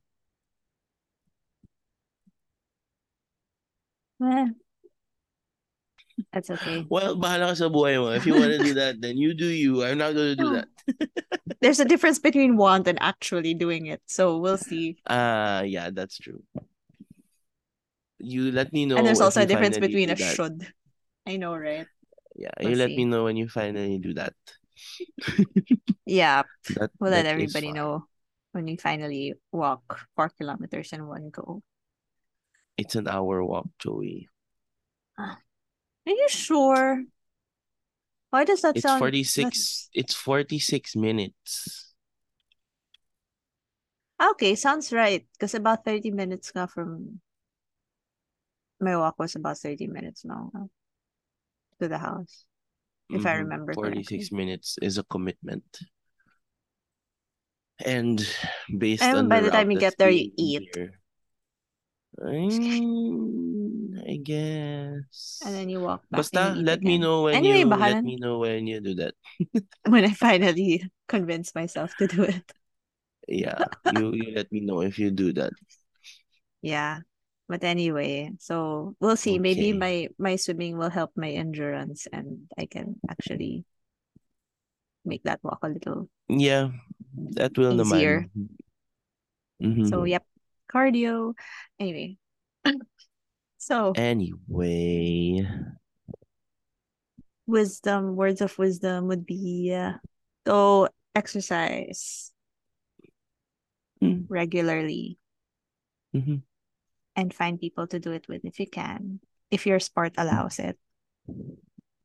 Eh, 4.21 4.49
that's 6.33 6.51
okay. 6.51 6.87
Well, 6.89 7.17
bahala 7.17 7.53
ka 7.53 7.55
sa 7.55 7.69
buhay 7.69 7.97
mo. 7.99 8.11
If 8.13 8.27
you 8.27 8.35
want 8.35 8.53
to 8.53 8.63
do 8.63 8.75
that, 8.75 9.01
then 9.01 9.17
you 9.17 9.35
do 9.35 9.47
you. 9.47 9.83
I'm 9.85 9.99
not 9.99 10.15
gonna 10.15 10.37
do 10.37 10.49
No. 10.51 10.63
that. 10.63 10.69
There's 11.61 11.81
a 11.81 11.85
difference 11.89 12.19
between 12.19 12.57
want 12.57 12.87
and 12.87 12.99
actually 13.03 13.55
doing 13.55 13.87
it. 13.87 14.01
So 14.07 14.39
we'll 14.39 14.59
see. 14.61 14.99
Ah, 15.07 15.63
yeah, 15.63 15.91
that's 15.91 16.19
true. 16.19 16.43
You 18.19 18.51
let 18.51 18.73
me 18.73 18.87
know 18.87 18.99
And 18.99 19.07
there's 19.07 19.21
also 19.23 19.43
a 19.43 19.47
difference 19.47 19.79
between 19.79 20.11
a 20.11 20.19
that. 20.19 20.35
should. 20.35 20.67
I 21.27 21.37
know, 21.37 21.55
right? 21.55 21.87
Yeah, 22.39 22.55
We'll 22.63 22.71
you 22.71 22.77
let 22.79 22.91
me 22.95 23.05
know 23.05 23.25
when 23.25 23.37
you 23.37 23.49
finally 23.49 23.99
do 23.99 24.15
that. 24.15 24.35
Yeah. 26.07 26.43
That 26.79 26.91
We'll 26.99 27.11
let 27.11 27.27
everybody 27.27 27.73
know 27.73 28.07
when 28.53 28.67
you 28.67 28.77
finally 28.79 29.35
walk 29.51 30.07
four 30.15 30.31
kilometers 30.31 30.93
in 30.93 31.07
one 31.07 31.31
go. 31.31 31.63
It's 32.79 32.95
an 32.95 33.09
hour 33.09 33.43
walk, 33.45 33.67
Joey. 33.79 34.29
Are 36.09 36.11
you 36.11 36.29
sure? 36.29 37.05
Why 38.31 38.45
does 38.45 38.63
that 38.63 38.79
It's 38.79 38.91
sound 38.91 39.01
46 39.01 39.91
it's 39.93 40.15
46 40.15 40.97
minutes. 40.97 41.95
okay? 44.21 44.55
Sounds 44.55 44.93
right. 44.93 45.27
Because 45.33 45.55
about 45.55 45.85
30 45.85 46.11
minutes 46.11 46.53
nga 46.55 46.69
from 46.69 47.21
my 48.81 48.97
walk 48.97 49.19
was 49.19 49.35
about 49.37 49.59
30 49.59 49.87
minutes 49.87 50.25
now 50.25 50.51
to 51.81 51.89
the 51.89 51.99
house, 51.99 52.45
if 53.13 53.27
I 53.27 53.33
Mhm. 53.33 53.43
remember 53.43 53.75
46 53.75 54.33
correctly. 54.33 54.33
minutes 54.33 54.79
is 54.83 54.97
a 54.99 55.05
commitment. 55.05 55.81
And 57.85 58.25
based 58.79 59.13
And 59.13 59.15
on 59.15 59.29
by 59.29 59.41
the 59.41 59.51
the 59.51 59.51
time 59.51 59.71
you 59.71 59.77
get 59.77 59.99
there, 59.99 60.11
you 60.11 60.31
eat. 60.37 60.65
here, 60.73 61.01
mm, 62.21 63.68
I 64.09 64.17
guess. 64.17 65.43
And 65.45 65.55
then 65.55 65.69
you 65.69 65.81
walk 65.81 66.03
back 66.11 66.27
Basta, 66.33 66.55
let 66.57 66.83
me 66.83 66.99
know 66.99 67.23
when 67.25 67.45
Anyway, 67.45 67.61
you 67.61 67.67
bahala 67.67 67.95
let 67.95 68.05
me 68.05 68.17
know 68.17 68.39
when 68.39 68.67
you 68.67 68.81
do 68.81 68.95
that. 68.97 69.15
When 69.87 70.05
I 70.05 70.13
finally 70.13 70.91
convince 71.09 71.55
myself 71.55 71.97
to 71.97 72.07
do 72.07 72.23
it. 72.25 72.53
Yeah, 73.29 73.65
you 73.85 74.13
you 74.15 74.33
let 74.35 74.51
me 74.53 74.61
know 74.61 74.81
if 74.83 74.99
you 74.99 75.11
do 75.11 75.33
that. 75.35 75.53
Yeah. 76.63 77.01
But 77.49 77.65
anyway, 77.65 78.33
so 78.41 78.95
we'll 79.01 79.17
see. 79.17 79.39
Maybe 79.39 79.73
my 79.73 80.09
my 80.19 80.37
swimming 80.37 80.77
will 80.77 80.91
help 80.91 81.13
my 81.17 81.31
endurance 81.31 82.07
and 82.13 82.51
I 82.59 82.67
can 82.67 83.01
actually 83.09 83.65
make 85.05 85.23
that 85.25 85.41
walk 85.43 85.59
a 85.63 85.69
little 85.69 86.09
Yeah, 86.29 86.71
that 87.37 87.57
will 87.59 87.75
easier. 87.75 88.29
naman. 88.31 88.31
So, 89.83 90.05
Mhm. 90.05 90.05
yep, 90.05 90.25
cardio. 90.73 91.35
Anyway. 91.79 92.19
so, 93.69 93.93
Anyway. 93.93 95.45
wisdom, 97.45 98.17
words 98.17 98.41
of 98.41 98.57
wisdom 98.57 99.09
would 99.09 99.25
be 99.29 99.73
uh, 99.77 100.01
go 100.49 100.89
exercise 101.15 102.33
Mm. 103.99 104.31
regularly 104.31 105.19
Mhm. 106.15 106.47
and 107.19 107.35
find 107.35 107.59
people 107.59 107.91
to 107.91 107.99
do 107.99 108.13
it 108.15 108.31
with 108.31 108.47
if 108.47 108.63
you 108.63 108.69
can, 108.71 109.19
if 109.51 109.67
your 109.67 109.83
sport 109.83 110.15
allows 110.17 110.63
it. 110.63 110.79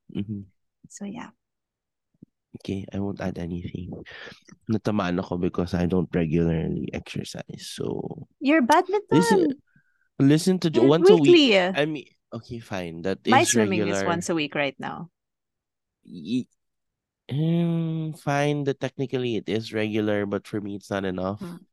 Mhm. 0.10 0.50
So, 0.90 1.06
yeah. 1.06 1.30
Okay, 2.58 2.90
I 2.90 2.98
won't 2.98 3.22
add 3.22 3.38
anything. 3.38 3.94
Natamaan 4.66 5.22
ako 5.22 5.38
because 5.38 5.78
I 5.78 5.86
don't 5.86 6.10
regularly 6.18 6.90
exercise. 6.98 7.62
So 7.70 8.26
Your 8.42 8.66
badminton. 8.66 9.06
listen, 9.14 9.62
listen 10.20 10.60
to 10.60 10.70
Yeah, 10.74 10.82
once 10.82 11.10
a 11.10 11.16
week. 11.18 11.54
I 11.76 11.86
mean, 11.86 12.06
okay, 12.34 12.60
fine. 12.60 13.02
That 13.04 13.20
is 13.26 13.32
My 13.32 13.44
swimming 13.44 13.80
regular. 13.82 14.02
is 14.02 14.08
once 14.08 14.30
a 14.30 14.36
week 14.36 14.56
right 14.56 14.76
now. 14.80 15.10
Ye- 16.04 16.48
Mm, 17.32 18.20
fine 18.20 18.66
that 18.66 18.82
technically 18.82 19.38
it 19.38 19.48
is 19.48 19.72
regular, 19.72 20.26
but 20.26 20.46
for 20.46 20.60
me 20.60 20.76
it's 20.76 20.92
not 20.92 21.06
enough. 21.06 21.40
Hmm. 21.40 21.64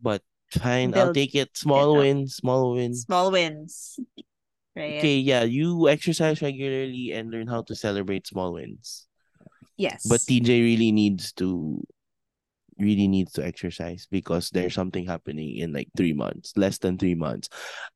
But 0.00 0.22
fine, 0.50 0.92
I'll 0.94 1.14
take 1.14 1.34
it. 1.34 1.56
Small 1.56 1.96
wins, 1.96 2.36
small 2.36 2.74
wins. 2.74 3.02
Small 3.08 3.30
wins. 3.32 3.98
Right. 4.76 4.98
Okay, 5.00 5.18
yeah, 5.18 5.42
you 5.42 5.88
exercise 5.88 6.42
regularly 6.42 7.12
and 7.12 7.30
learn 7.30 7.46
how 7.46 7.62
to 7.62 7.74
celebrate 7.74 8.26
small 8.26 8.52
wins. 8.52 9.08
Yes. 9.76 10.04
But 10.06 10.20
TJ 10.20 10.60
really 10.60 10.92
needs 10.92 11.32
to 11.40 11.80
really 12.78 13.08
needs 13.08 13.32
to 13.32 13.44
exercise 13.44 14.06
because 14.10 14.50
there's 14.50 14.74
something 14.74 15.06
happening 15.06 15.56
in 15.56 15.72
like 15.72 15.88
three 15.96 16.12
months, 16.12 16.52
less 16.56 16.78
than 16.78 16.98
three 16.98 17.14
months. 17.14 17.48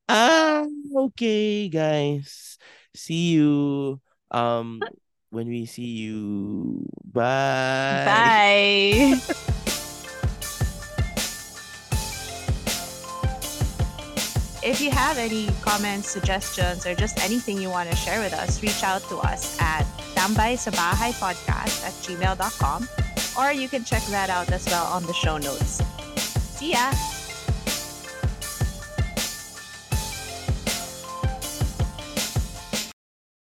Ah, 0.09 0.65
okay, 0.95 1.69
guys. 1.69 2.57
See 2.95 3.33
you. 3.33 3.99
Um, 4.31 4.81
when 5.29 5.47
we 5.47 5.65
see 5.65 6.07
you. 6.07 6.87
Bye. 7.03 8.05
Bye. 8.05 9.21
If 14.67 14.81
you 14.81 14.91
have 14.91 15.17
any 15.17 15.47
comments, 15.61 16.09
suggestions, 16.09 16.85
or 16.85 16.93
just 16.93 17.23
anything 17.23 17.61
you 17.61 17.69
want 17.69 17.89
to 17.89 17.95
share 17.95 18.19
with 18.19 18.33
us, 18.33 18.61
reach 18.61 18.83
out 18.83 19.01
to 19.07 19.15
us 19.23 19.55
at 19.61 19.87
tambay 20.11 20.59
sa 20.59 20.75
podcast 20.75 21.87
at 21.87 21.95
gmail.com 22.03 23.06
or 23.37 23.51
you 23.51 23.67
can 23.67 23.83
check 23.83 24.03
that 24.07 24.29
out 24.29 24.51
as 24.51 24.65
well 24.65 24.85
on 24.85 25.05
the 25.05 25.13
show 25.13 25.37
notes. 25.37 25.81
See 26.57 26.71
ya! 26.71 26.91